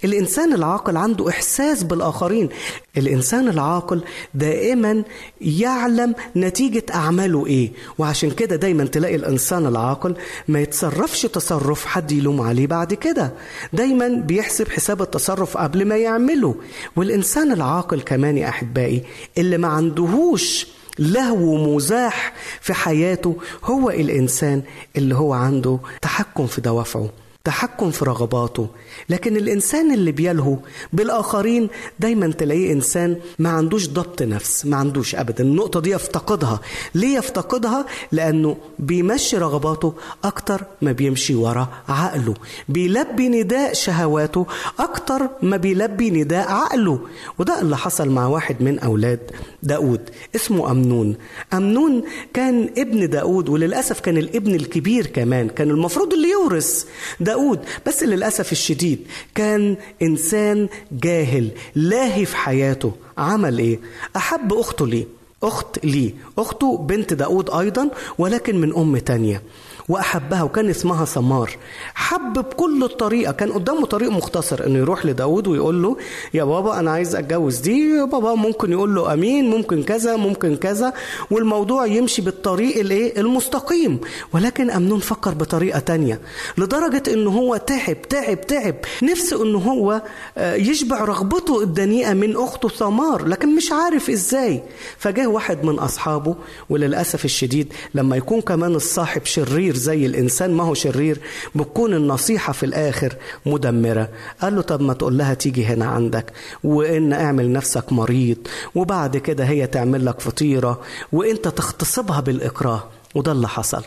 الإنسان 0.05 0.53
العاقل 0.53 0.97
عنده 0.97 1.29
إحساس 1.29 1.83
بالآخرين. 1.83 2.49
الإنسان 2.97 3.49
العاقل 3.49 4.03
دائما 4.35 5.03
يعلم 5.41 6.15
نتيجة 6.37 6.85
أعماله 6.95 7.47
إيه. 7.47 7.73
وعشان 7.99 8.31
كده 8.31 8.57
دايما 8.57 8.85
تلاقي 8.85 9.15
الإنسان 9.15 9.67
العاقل 9.67 10.15
ما 10.49 10.61
يتصرفش 10.61 11.23
تصرف 11.23 11.87
حد 11.87 12.13
يلوم 12.13 12.41
عليه 12.41 12.67
بعد 12.67 12.95
كده. 12.95 13.33
دايما 13.73 14.09
بيحسب 14.09 14.69
حساب 14.69 15.03
التصرف 15.03 15.57
قبل 15.57 15.85
ما 15.85 15.97
يعمله. 15.97 16.55
والإنسان 16.97 17.53
العاقل 17.53 18.01
كمان 18.01 18.39
يا 18.39 18.49
أحبائي 18.49 19.03
اللي 19.39 19.59
ما 19.59 19.69
عندهوش 19.69 20.67
لهو 20.99 21.75
مزاح 21.75 22.33
في 22.61 22.75
حياته 22.75 23.37
هو 23.65 23.91
الإنسان 23.91 24.63
اللي 24.97 25.15
هو 25.15 25.33
عنده 25.33 25.79
تحكم 26.03 26.47
في 26.47 26.61
دوافعه 26.61 27.09
تحكم 27.45 27.91
في 27.91 28.05
رغباته 28.05 28.69
لكن 29.09 29.37
الإنسان 29.37 29.95
اللي 29.95 30.13
بيلهو 30.13 30.57
بالآخرين 30.93 31.69
دايما 32.01 32.33
تلاقيه 32.33 32.73
إنسان 32.73 33.17
ما 33.39 33.49
عندوش 33.49 33.89
ضبط 33.89 34.23
نفس 34.23 34.67
ما 34.67 34.77
عندوش 34.77 35.15
ابدا. 35.15 35.45
النقطة 35.45 35.81
دي 35.81 35.91
يفتقدها. 35.91 36.61
ليه 36.95 37.19
يفتقدها؟ 37.19 37.87
لأنه 38.13 38.57
بيمشي 38.79 39.37
رغباته 39.39 39.95
أكتر 40.25 40.63
ما 40.83 40.93
بيمشي 40.93 41.35
ورا 41.35 41.69
عقله. 41.89 42.35
بيلبي 42.69 43.29
نداء 43.29 43.73
شهواته 43.73 44.47
أكتر 44.79 45.29
ما 45.43 45.57
بيلبي 45.57 46.11
نداء 46.11 46.49
عقله. 46.51 47.01
وده 47.39 47.61
اللي 47.61 47.77
حصل 47.77 48.09
مع 48.09 48.27
واحد 48.27 48.63
من 48.63 48.79
أولاد 48.79 49.21
داود 49.63 50.01
اسمه 50.37 50.71
أمنون. 50.71 51.17
أمنون 51.53 52.03
كان 52.35 52.71
ابن 52.79 53.11
داود 53.11 53.49
وللأسف 53.49 54.01
كان 54.01 54.17
الابن 54.19 54.55
الكبير 54.55 55.07
كمان 55.07 55.49
كان 55.49 55.71
المفروض 55.71 56.13
اللي 56.13 56.29
يورث 56.31 56.85
داود. 57.21 57.59
بس 57.87 58.03
للأسف 58.03 58.53
الشديد 58.53 58.94
كان 59.35 59.77
إنسان 60.03 60.69
جاهل 60.93 61.51
لاهي 61.75 62.25
في 62.25 62.37
حياته. 62.37 62.93
عمل 63.19 63.59
إيه؟ 63.59 63.79
أحب 64.17 64.53
أخته 64.53 64.87
ليه. 64.87 65.07
أخت 65.43 65.85
ليه. 65.85 66.13
أخته 66.39 66.77
بنت 66.77 67.13
داود 67.13 67.51
أيضا 67.51 67.91
ولكن 68.19 68.61
من 68.61 68.75
أم 68.77 68.99
تانية. 68.99 69.43
وأحبها 69.89 70.43
وكان 70.43 70.71
اسمها 70.71 71.05
سمار. 71.05 71.57
حب 71.95 72.33
بكل 72.33 72.85
الطريقة 72.85 73.33
كان 73.33 73.53
قدامه 73.53 73.87
طريق 73.87 74.11
مختصر 74.11 74.67
إنه 74.67 74.79
يروح 74.79 75.07
لداود 75.07 75.47
ويقول 75.47 75.83
له 75.83 75.97
يا 76.35 76.45
بابا 76.45 76.79
أنا 76.79 76.91
عايز 76.91 77.15
أتجوز 77.17 77.59
دي 77.59 77.91
يا 77.97 78.05
بابا 78.05 78.35
ممكن 78.35 78.73
يقول 78.73 78.95
له 78.95 79.13
أمين 79.13 79.51
ممكن 79.51 79.83
كذا 79.83 80.17
ممكن 80.17 80.57
كذا. 80.57 80.93
والموضوع 81.31 81.87
يمشي 81.87 82.23
بالطريق 82.23 82.79
الإيه؟ 82.79 83.21
المستقيم. 83.21 84.01
ولكن 84.33 84.71
أمنون 84.71 84.99
فكر 84.99 85.35
بطريقة 85.35 85.79
تانية 85.79 86.21
لدرجة 86.59 87.03
إنه 87.13 87.31
هو 87.31 87.57
تعب 87.57 88.03
تعب 88.03 88.41
تعب. 88.41 88.75
نفسه 89.03 89.43
إنه 89.43 89.59
هو 89.59 90.03
آه، 90.39 90.55
يشبع 90.55 91.05
رغبته 91.05 91.63
الدنيئة 91.63 92.13
من 92.13 92.37
أخته 92.37 92.69
ثمار 92.69 93.27
لكن 93.27 93.57
مش 93.57 93.73
عارف 93.73 94.11
إزاي. 94.11 94.63
فجاه 94.99 95.27
واحد 95.27 95.65
من 95.65 95.79
أصحابه 95.79 96.35
وللأسف 96.71 97.25
الشديد 97.25 97.73
لما 97.95 98.17
يكون 98.17 98.41
كمان 98.41 98.75
الصاحب 98.75 99.25
شرير 99.25 99.74
زي 99.77 100.07
الإنسان 100.07 100.53
ما 100.53 100.65
هو 100.65 100.75
شرير؟ 100.75 101.19
بتكون 101.55 101.95
النصيحة 101.95 102.53
في 102.53 102.67
الآخر 102.67 103.15
مدمرة. 103.47 104.09
قال 104.43 104.55
له 104.57 104.63
طب 104.63 104.81
ما 104.81 104.93
تقول 104.95 105.19
لها 105.19 105.35
تيجي 105.35 105.65
هنا 105.67 105.85
عندك 105.87 106.33
وإن 106.65 107.13
اعمل 107.13 107.53
نفسك 107.53 107.93
مريض 107.93 108.37
وبعد 108.75 109.17
كده 109.17 109.45
هي 109.45 109.67
تعمل 109.67 110.07
لك 110.07 110.21
فطيرة 110.21 110.81
وإنت 111.13 111.49
تغتصبها 111.49 112.21
بالإكراه. 112.21 112.83
وده 113.15 113.33
اللي 113.33 113.49
حصل. 113.49 113.83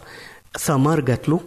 ثمار 0.60 1.00
جات 1.00 1.30
له 1.30 1.40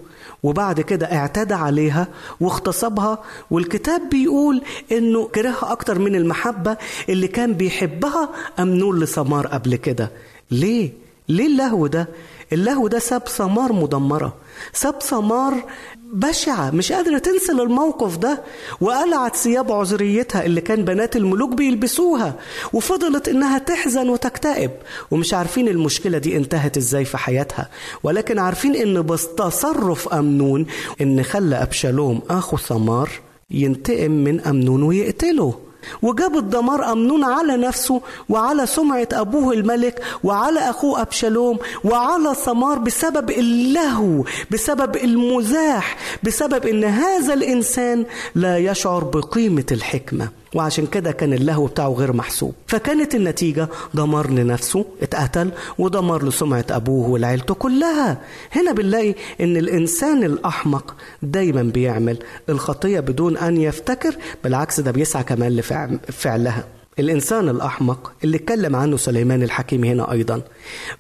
وبعد 0.43 0.81
كده 0.81 1.07
اعتدى 1.13 1.55
عليها 1.55 2.09
واغتصبها 2.41 3.19
والكتاب 3.51 4.01
بيقول 4.11 4.63
إنه 4.93 5.29
كرهها 5.29 5.73
أكتر 5.73 5.99
من 5.99 6.15
المحبة 6.15 6.77
اللي 7.09 7.29
كان 7.29 7.53
بيحبها 7.55 8.29
أمنون 8.59 9.01
لثمار 9.01 9.47
قبل 9.47 9.77
كده. 9.77 10.11
ليه؟ 10.51 10.91
ليه 11.29 11.47
اللهو 11.47 11.87
ده؟ 11.87 12.09
اللهو 12.53 12.89
ده 12.89 12.99
ساب 12.99 13.29
ثمار 13.29 13.73
مدمرة 13.73 14.35
ساب 14.73 15.03
ثمار 15.03 15.65
بشعة 16.13 16.71
مش 16.71 16.93
قادرة 16.93 17.19
تنسى 17.19 17.53
الموقف 17.53 18.17
ده. 18.17 18.43
وقلعت 18.81 19.37
ثياب 19.37 19.73
عذريتها 19.73 20.45
اللي 20.45 20.61
كان 20.61 20.85
بنات 20.85 21.17
الملوك 21.17 21.55
بيلبسوها 21.55 22.35
وفضلت 22.73 23.29
إنها 23.29 23.59
تحزن 23.59 24.09
وتكتئب. 24.09 24.71
ومش 25.11 25.35
عارفين 25.35 25.69
المشكلة 25.69 26.19
دي 26.19 26.37
انتهت 26.37 26.77
إزاي 26.77 27.05
في 27.05 27.19
حياتها 27.19 27.69
ولكن 28.03 28.39
عارفين 28.39 28.77
إن 28.77 29.03
بس 29.03 29.29
تصرف 29.35 30.09
أمنون 30.09 30.67
إن 31.01 31.23
خلى 31.23 31.63
أبشالوم 31.63 32.21
أخو 32.31 32.57
ثمار 32.57 33.11
ينتقم 33.51 34.11
من 34.11 34.41
أمنون 34.41 34.83
ويقتله. 34.83 35.55
وجاب 36.03 36.37
الدمار 36.37 36.93
أمنون 36.93 37.25
على 37.25 37.57
نفسه 37.57 38.01
وعلى 38.29 38.67
سمعة 38.67 39.09
أبوه 39.13 39.55
الملك 39.55 40.03
وعلى 40.25 40.61
أخوه 40.61 41.03
أبشالوم 41.03 41.59
وعلى 41.85 42.35
ثمار 42.35 42.79
بسبب 42.79 43.31
اللهو 43.31 44.25
بسبب 44.51 44.97
المزاح 44.97 45.97
بسبب 46.23 46.67
أن 46.67 46.85
هذا 46.85 47.35
الإنسان 47.35 48.07
لا 48.35 48.59
يشعر 48.59 49.05
بقيمة 49.05 49.67
الحكمة. 49.73 50.40
وعشان 50.55 50.87
كده 50.87 51.13
كان 51.13 51.33
اللهو 51.33 51.67
بتاعه 51.67 51.89
غير 51.89 52.13
محسوب. 52.13 52.55
فكانت 52.67 53.15
النتيجة 53.15 53.69
دمار 53.95 54.31
لنفسه 54.31 54.85
اتقتل 55.03 55.51
ودمر 55.79 56.25
لسمعة 56.29 56.65
أبوه 56.71 57.09
ولعيلته 57.09 57.55
كلها. 57.55 58.21
هنا 58.53 58.73
بنلاقي 58.73 59.15
إن 59.41 59.57
الإنسان 59.57 60.25
الأحمق 60.25 60.95
دايما 61.23 61.63
بيعمل 61.63 62.19
الخطية 62.49 63.01
بدون 63.01 63.37
أن 63.37 63.57
يفتكر 63.57 64.17
بالعكس 64.45 64.81
ده 64.81 64.91
بيسعى 64.91 65.25
كمان 65.25 65.57
لفعلها 65.57 66.65
الإنسان 66.99 67.49
الأحمق 67.49 68.13
اللي 68.25 68.37
اتكلم 68.37 68.77
عنه 68.77 68.97
سليمان 68.97 69.43
الحكيم 69.43 69.85
هنا 69.85 70.13
أيضا 70.13 70.43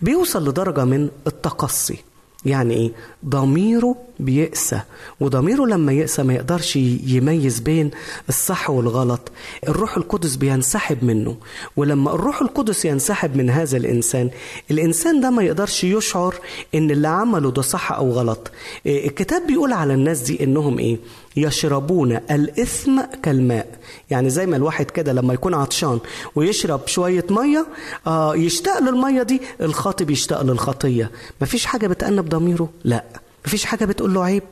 بيوصل 0.03 0.49
لدرجة 0.49 0.85
من 0.85 1.09
التقصي. 1.27 1.97
يعني 2.45 2.75
إيه؟ 2.75 2.91
ضميره 3.27 3.97
بيقسى 4.21 4.81
وضميره 5.21 5.67
لما 5.67 5.93
يقسى 5.93 6.23
ما 6.23 6.35
يقدرش 6.35 6.77
يميز 6.77 7.61
بين 7.61 7.91
الصح 8.29 8.71
والغلط. 8.71 9.21
الروح 9.69 9.97
القدس 9.97 10.37
بينسحب 10.37 11.05
منه. 11.05 11.37
ولما 11.77 12.15
الروح 12.15 12.43
القدس 12.43 12.85
ينسحب 12.85 13.37
من 13.37 13.51
هذا 13.51 13.77
الإنسان 13.77 14.31
الإنسان 14.71 15.21
ده 15.21 15.31
ما 15.31 15.43
يقدرش 15.43 15.85
يشعر 15.85 16.35
إن 16.75 16.91
اللي 16.91 17.09
عمله 17.09 17.51
ده 17.51 17.63
صح 17.63 17.93
أو 17.93 18.11
غلط. 18.11 18.51
الكتاب 18.87 19.47
بيقول 19.47 19.73
على 19.73 19.95
الناس 19.95 20.21
دي 20.21 20.45
إنهم 20.45 20.79
إيه؟ 20.79 20.99
يشربون 21.37 22.13
الإثم 22.31 23.01
كالماء. 23.23 23.67
يعني 24.11 24.31
زي 24.31 24.47
ما 24.47 24.57
الواحد 24.57 24.85
كده 24.91 25.13
لما 25.13 25.35
يكون 25.35 25.55
عطشان 25.55 25.99
ويشرب 26.35 26.81
شوية 26.87 27.25
مية 27.31 27.67
آه 28.07 28.37
يشتاق 28.37 28.79
للمية 28.79 29.23
دي 29.23 29.41
الخاطي 29.61 30.05
بيشتاق 30.05 30.43
للخطية. 30.43 31.11
مفيش 31.41 31.67
حاجة 31.67 31.87
بتأنب 31.87 32.29
ضميره؟ 32.29 32.69
لا. 32.85 33.05
مفيش 33.47 33.65
حاجة 33.65 33.85
بتقول 33.85 34.15
له 34.15 34.25
عيب؟ 34.25 34.43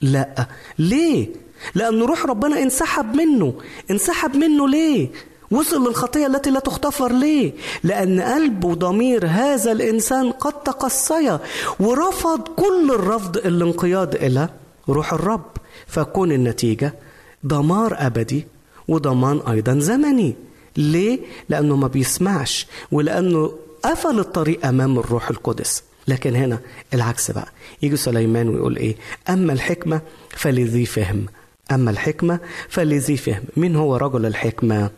لا. 0.00 0.46
ليه؟ 0.78 1.28
لأن 1.74 2.02
روح 2.02 2.26
ربنا 2.26 2.62
انسحب 2.62 3.14
منه. 3.14 3.54
انسحب 3.90 4.36
منه 4.36 4.68
ليه؟ 4.68 5.08
وصل 5.50 5.86
للخطية 5.88 6.26
التي 6.26 6.50
لا 6.50 6.60
تغتفر 6.60 7.12
ليه؟ 7.12 7.52
لأن 7.84 8.20
قلب 8.20 8.64
وضمير 8.64 9.26
هذا 9.26 9.72
الإنسان 9.72 10.30
قد 10.32 10.52
تقصيا 10.52 11.40
ورفض 11.80 12.40
كل 12.48 12.90
الرفض 12.94 13.36
الانقياد 13.36 14.14
إلى 14.14 14.48
روح 14.88 15.12
الرب. 15.12 15.44
فكون 15.88 16.32
النتيجة 16.32 16.94
دمار 17.42 17.94
أبدي 17.98 18.46
وضمان 18.88 19.40
أيضا 19.48 19.78
زمني. 19.78 20.34
ليه؟ 20.76 21.18
لأنه 21.48 21.76
ما 21.76 21.86
بيسمعش 21.88 22.66
ولأنه 22.92 23.52
قفل 23.84 24.18
الطريق 24.18 24.66
أمام 24.66 24.98
الروح 24.98 25.30
القدس. 25.30 25.82
لكن 26.08 26.36
هنا 26.36 26.58
العكس 26.94 27.30
بقى. 27.30 27.48
يجي 27.82 27.96
سليمان 27.96 28.48
ويقول 28.48 28.76
إيه؟ 28.76 28.96
أما 29.28 29.52
الحكمة 29.52 30.00
فلذي 30.30 30.86
فهم. 30.86 31.26
أما 31.72 31.90
الحكمة 31.90 32.40
فلذي 32.68 33.16
فهم. 33.16 33.42
مين 33.56 33.76
هو 33.76 33.96
رجل 33.96 34.26
الحكمة؟ 34.26 34.90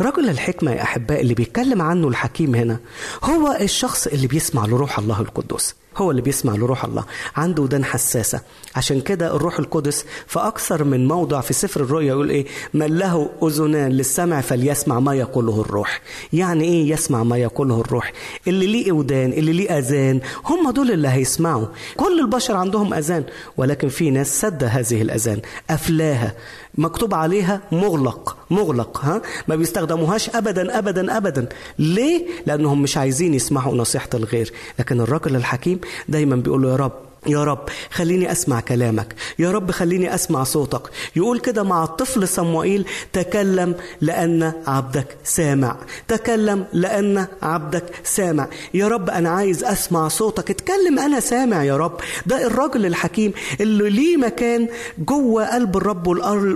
رجل 0.00 0.28
الحكمة 0.28 0.70
يا 0.72 0.82
أحباء 0.82 1.20
اللي 1.20 1.34
بيتكلم 1.34 1.82
عنه 1.82 2.08
الحكيم 2.08 2.54
هنا 2.54 2.78
هو 3.24 3.58
الشخص 3.60 4.06
اللي 4.06 4.26
بيسمع 4.26 4.66
لروح 4.66 4.98
الله 4.98 5.20
القدس. 5.20 5.74
هو 5.96 6.10
اللي 6.10 6.22
بيسمع 6.22 6.54
لروح 6.54 6.84
الله 6.84 7.04
عنده 7.36 7.62
ودان 7.62 7.84
حساسة. 7.84 8.40
عشان 8.76 9.00
كده 9.00 9.36
الروح 9.36 9.58
القدس 9.58 10.04
في 10.26 10.38
أكثر 10.38 10.84
من 10.84 11.08
موضع 11.08 11.40
في 11.40 11.52
سفر 11.52 11.80
الرؤيا 11.80 12.06
يقول 12.06 12.30
إيه؟ 12.30 12.46
من 12.74 12.98
له 12.98 13.30
أذنان 13.42 13.92
للسمع 13.92 14.40
فليسمع 14.40 15.00
ما 15.00 15.14
يقوله 15.14 15.60
الروح. 15.60 16.00
يعني 16.32 16.64
إيه 16.64 16.90
يسمع 16.90 17.22
ما 17.22 17.36
يقوله 17.36 17.80
الروح؟ 17.80 18.12
اللي 18.46 18.66
ليه 18.66 18.92
ودان 18.92 19.32
اللي 19.32 19.52
ليه 19.52 19.78
أذان 19.78 20.20
هم 20.44 20.70
دول 20.70 20.90
اللي 20.90 21.08
هيسمعوا. 21.08 21.66
كل 21.96 22.20
البشر 22.20 22.56
عندهم 22.56 22.94
أذان 22.94 23.24
ولكن 23.56 23.88
في 23.88 24.10
ناس 24.10 24.40
سد 24.40 24.64
هذه 24.64 25.02
الأذان 25.02 25.40
أفلاها. 25.70 26.34
مكتوب 26.78 27.14
عليها 27.14 27.60
مغلق 27.72 28.36
مغلق 28.50 29.04
ها؟ 29.04 29.22
ما 29.48 29.56
بيستخدموهاش 29.56 30.30
ابدا 30.30 30.78
ابدا 30.78 31.16
ابدا. 31.16 31.48
ليه؟ 31.78 32.26
لأنهم 32.46 32.82
مش 32.82 32.96
عايزين 32.96 33.34
يسمعوا 33.34 33.76
نصيحة 33.76 34.08
الغير. 34.14 34.52
لكن 34.78 35.00
الرجل 35.00 35.36
الحكيم 35.36 35.80
دايما 36.08 36.36
بيقول 36.36 36.62
له 36.62 36.70
يا 36.70 36.76
رب 36.76 36.92
يا 37.28 37.44
رب 37.44 37.68
خليني 37.90 38.32
أسمع 38.32 38.60
كلامك. 38.60 39.14
يا 39.38 39.50
رب 39.50 39.70
خليني 39.70 40.14
أسمع 40.14 40.44
صوتك. 40.44 40.82
يقول 41.16 41.38
كده 41.38 41.62
مع 41.62 41.84
الطفل 41.84 42.28
صموئيل 42.28 42.86
تكلم 43.12 43.74
لأن 44.00 44.52
عبدك 44.66 45.16
سامع. 45.24 45.76
تكلم 46.08 46.66
لأن 46.72 47.26
عبدك 47.42 47.84
سامع. 48.04 48.48
يا 48.74 48.88
رب 48.88 49.10
أنا 49.10 49.30
عايز 49.30 49.64
أسمع 49.64 50.08
صوتك. 50.08 50.50
اتكلم 50.50 50.98
أنا 50.98 51.20
سامع 51.20 51.64
يا 51.64 51.76
رب. 51.76 52.00
ده 52.26 52.46
الراجل 52.46 52.86
الحكيم 52.86 53.32
اللي 53.60 53.90
ليه 53.90 54.16
مكان 54.16 54.68
جوه 54.98 55.54
قلب 55.54 55.76
الرب 55.76 56.06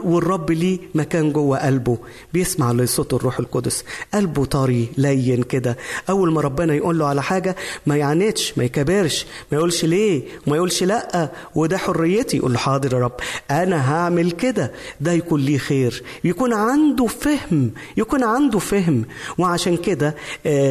والرب 0.05 0.51
ليه 0.51 0.79
مكان 0.95 1.33
جوه 1.33 1.67
قلبه. 1.67 1.99
بيسمع 2.33 2.73
لصوت 2.73 3.15
الروح 3.15 3.39
القدس. 3.39 3.85
قلبه 4.15 4.45
طري 4.45 4.89
لين 4.97 5.43
كده. 5.43 5.77
أول 6.11 6.33
ما 6.33 6.41
ربنا 6.41 6.75
يقول 6.75 6.99
له 6.99 7.07
على 7.07 7.23
حاجة 7.23 7.57
ما 7.87 7.97
يعاندش 7.97 8.59
ما 8.59 8.65
يكبرش. 8.65 9.27
ما 9.53 9.59
يقولش 9.59 9.85
ليه؟ 9.85 10.23
ما 10.47 10.57
يقولش 10.61 10.83
لا 10.83 11.29
وده 11.55 11.79
حريتي. 11.79 12.37
يقول 12.37 12.53
له 12.53 12.59
حاضر 12.59 12.95
يا 12.95 12.99
رب. 12.99 13.13
أنا 13.51 13.93
هعمل 13.95 14.31
كده. 14.31 14.73
ده 15.01 15.13
يكون 15.13 15.41
ليه 15.41 15.59
خير. 15.59 16.03
يكون 16.25 16.53
عنده 16.53 17.07
فهم. 17.07 17.71
يكون 17.97 18.25
عنده 18.25 18.59
فهم. 18.59 19.05
وعشان 19.39 19.77
كده 19.77 20.15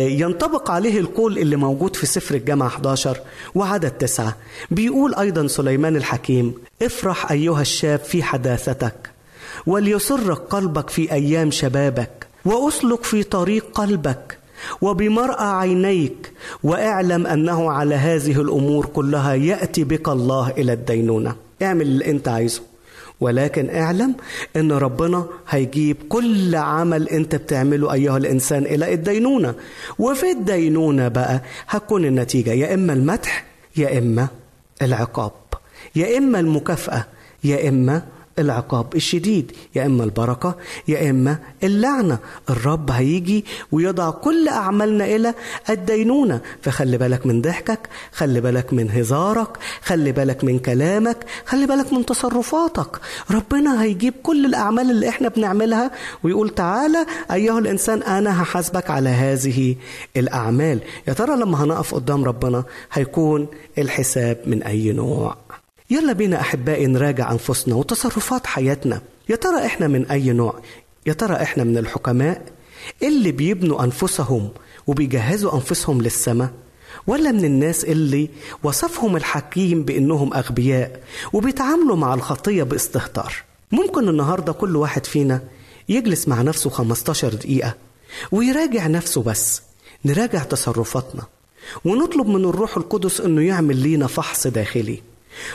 ينطبق 0.07 0.71
عليه 0.71 0.99
القول 0.99 1.37
اللي 1.37 1.55
موجود 1.55 1.95
في 1.95 2.05
سفر 2.05 2.35
الجامعة 2.35 2.67
11 2.67 3.17
وعدد 3.55 3.91
تسعة. 3.91 4.37
بيقول 4.71 5.15
أيضا 5.15 5.47
سليمان 5.47 5.95
الحكيم 5.95 6.53
افرح 6.81 7.31
أيها 7.31 7.61
الشاب 7.61 7.99
في 7.99 8.23
حداثتك 8.23 9.09
وليسرك 9.65 10.37
قلبك 10.37 10.89
في 10.89 11.11
أيام 11.11 11.51
شبابك 11.51 12.27
وأسلك 12.45 13.03
في 13.03 13.23
طريق 13.23 13.65
قلبك 13.73 14.37
وبمرأى 14.81 15.45
عينيك 15.57 16.31
واعلم 16.63 17.27
أنه 17.27 17.71
على 17.71 17.95
هذه 17.95 18.41
الأمور 18.41 18.85
كلها 18.85 19.33
يأتي 19.33 19.83
بك 19.83 20.09
الله 20.09 20.49
إلى 20.49 20.73
الدينونة. 20.73 21.35
اعمل 21.61 21.81
اللي 21.81 22.11
أنت 22.11 22.27
عايزه. 22.27 22.61
ولكن 23.21 23.69
اعلم 23.69 24.15
أن 24.55 24.71
ربنا 24.71 25.25
هيجيب 25.49 25.97
كل 26.09 26.55
عمل 26.55 27.09
أنت 27.09 27.35
بتعمله 27.35 27.93
أيها 27.93 28.17
الإنسان 28.17 28.63
إلى 28.65 28.93
الدينونة. 28.93 29.53
وفي 29.99 30.31
الدينونة 30.31 31.07
بقى 31.07 31.41
هتكون 31.67 32.05
النتيجة 32.05 32.51
يا 32.53 32.73
إما 32.73 32.93
المدح 32.93 33.45
يا 33.77 33.97
إما 33.97 34.27
العقاب 34.81 35.31
يا 35.95 36.17
إما 36.17 36.39
المكافأة 36.39 37.05
يا 37.43 37.69
إما 37.69 38.03
العقاب 38.39 38.95
الشديد 38.95 39.51
يا 39.75 39.85
إما 39.85 40.03
البركة 40.03 40.55
يا 40.87 41.09
إما 41.09 41.37
اللعنة. 41.63 42.19
الرب 42.49 42.91
هيجي 42.91 43.45
ويضع 43.71 44.09
كل 44.09 44.47
أعمالنا 44.47 45.05
إلى 45.05 45.33
الدينونة. 45.69 46.41
فخلي 46.61 46.97
بالك 46.97 47.25
من 47.25 47.41
ضحكك 47.41 47.89
خلي 48.11 48.41
بالك 48.41 48.73
من 48.73 48.91
هزارك 48.91 49.57
خلي 49.81 50.11
بالك 50.11 50.43
من 50.43 50.59
كلامك 50.59 51.17
خلي 51.45 51.65
بالك 51.67 51.93
من 51.93 52.05
تصرفاتك. 52.05 52.99
ربنا 53.31 53.83
هيجيب 53.83 54.13
كل 54.23 54.45
الأعمال 54.45 54.91
اللي 54.91 55.09
إحنا 55.09 55.29
بنعملها 55.29 55.91
ويقول 56.23 56.49
تعالى 56.49 57.05
أيها 57.31 57.59
الإنسان 57.59 58.03
أنا 58.03 58.41
هحاسبك 58.43 58.89
على 58.89 59.09
هذه 59.09 59.75
الأعمال. 60.17 60.79
يا 61.07 61.13
ترى 61.13 61.35
لما 61.35 61.63
هنقف 61.63 61.95
قدام 61.95 62.23
ربنا 62.25 62.63
هيكون 62.93 63.47
الحساب 63.77 64.37
من 64.45 64.63
أي 64.63 64.91
نوع؟ 64.91 65.37
يلا 65.89 66.13
بينا 66.13 66.41
أحبائي 66.41 66.87
نراجع 66.87 67.31
أنفسنا 67.31 67.75
وتصرفات 67.75 68.47
حياتنا. 68.47 69.01
يا 69.29 69.35
ترى 69.35 69.65
إحنا 69.65 69.87
من 69.87 70.05
أي 70.05 70.31
نوع؟ 70.33 70.59
يا 71.05 71.13
ترى 71.13 71.35
إحنا 71.35 71.63
من 71.63 71.77
الحكماء 71.77 72.41
اللي 73.03 73.31
بيبنوا 73.31 73.83
أنفسهم 73.83 74.49
وبيجهزوا 74.87 75.53
أنفسهم 75.55 76.01
للسماء؟ 76.01 76.51
ولا 77.07 77.31
من 77.31 77.45
الناس 77.45 77.85
اللي 77.85 78.29
وصفهم 78.63 79.15
الحكيم 79.15 79.83
بأنهم 79.83 80.33
أغبياء 80.33 80.99
وبيتعاملوا 81.33 81.95
مع 81.95 82.13
الخطية 82.13 82.63
باستهتار؟ 82.63 83.33
ممكن 83.71 84.09
النهارده 84.09 84.53
كل 84.53 84.75
واحد 84.75 85.05
فينا 85.05 85.41
يجلس 85.89 86.27
مع 86.27 86.41
نفسه 86.41 86.69
15 86.69 87.33
دقيقة 87.33 87.75
ويراجع 88.31 88.87
نفسه 88.87 89.23
بس 89.23 89.61
نراجع 90.05 90.43
تصرفاتنا 90.43 91.23
ونطلب 91.85 92.27
من 92.27 92.45
الروح 92.45 92.77
القدس 92.77 93.21
إنه 93.21 93.41
يعمل 93.41 93.75
لينا 93.75 94.07
فحص 94.07 94.47
داخلي. 94.47 95.01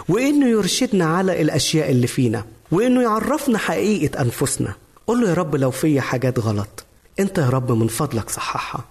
وإنه 0.09 0.47
يرشدنا 0.49 1.05
على 1.05 1.43
الأشياء 1.43 1.91
اللي 1.91 2.07
فينا 2.07 2.45
وإنه 2.72 3.03
يعرفنا 3.03 3.59
حقيقة 3.59 4.22
أنفسنا. 4.22 4.74
قول 5.07 5.20
له 5.20 5.28
يا 5.28 5.35
رب 5.35 5.57
لو 5.57 5.70
في 5.70 6.01
حاجات 6.01 6.39
غلط. 6.39 6.85
أنت 7.20 7.39
يا 7.39 7.49
رب 7.49 7.72
من 7.72 7.89
فضلك 7.89 8.30
صححها. 8.30 8.85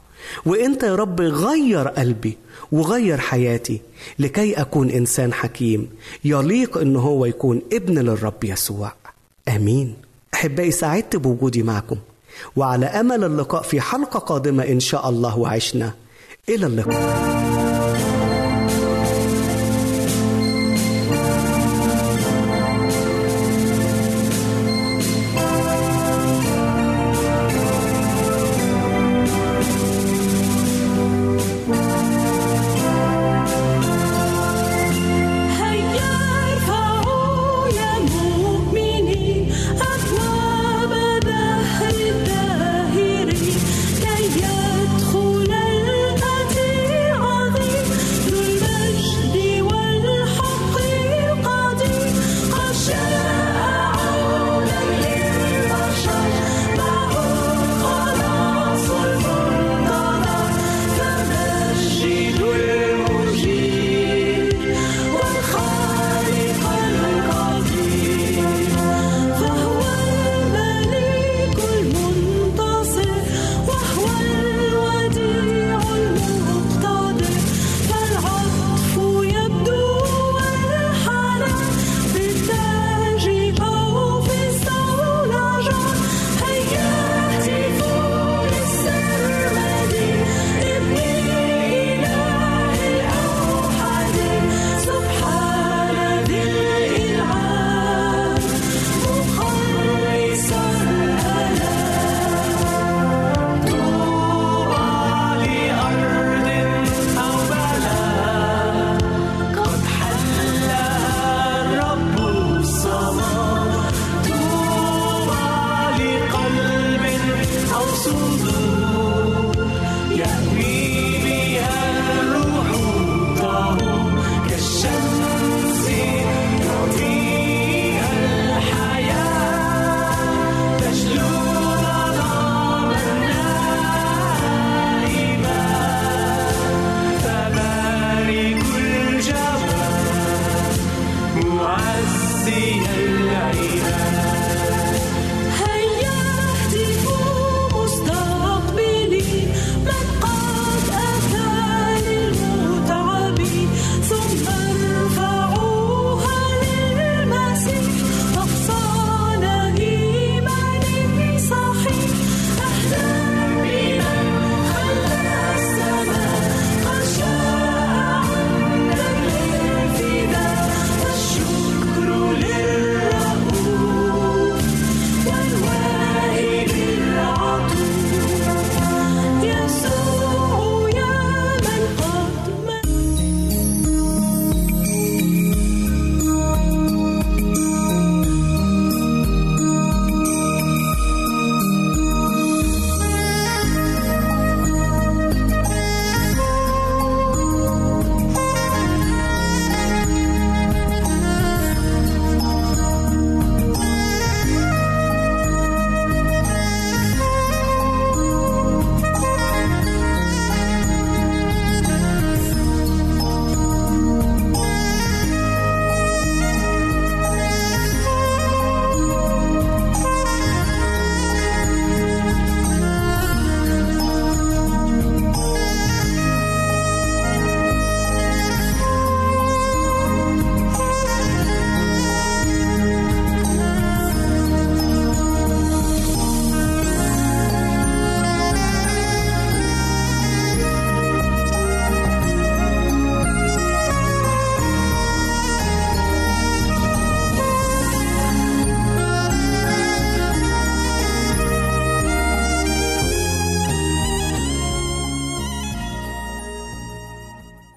وأنت 0.45 0.83
يا 0.83 0.95
رب 0.95 1.21
غير 1.21 1.87
قلبي 1.87 2.37
وغير 2.71 3.17
حياتي 3.17 3.81
لكي 4.19 4.53
أكون 4.53 4.89
إنسان 4.89 5.33
حكيم 5.33 5.89
يليق 6.23 6.77
ان 6.77 6.95
هو 6.95 7.25
يكون 7.25 7.61
ابن 7.73 7.99
للرب 7.99 8.43
يسوع. 8.43 8.93
آمين. 9.47 9.95
أحبائي 10.33 10.71
سعدت 10.71 11.15
بوجودي 11.15 11.63
معكم. 11.63 11.97
وعلى 12.55 12.85
أمل 12.85 13.23
اللقاء 13.23 13.61
في 13.61 13.81
حلقة 13.81 14.19
قادمة 14.19 14.63
إن 14.63 14.79
شاء 14.79 15.09
الله 15.09 15.37
وعشنا 15.37 15.93
إلى 16.49 16.65
اللقاء. 16.65 17.62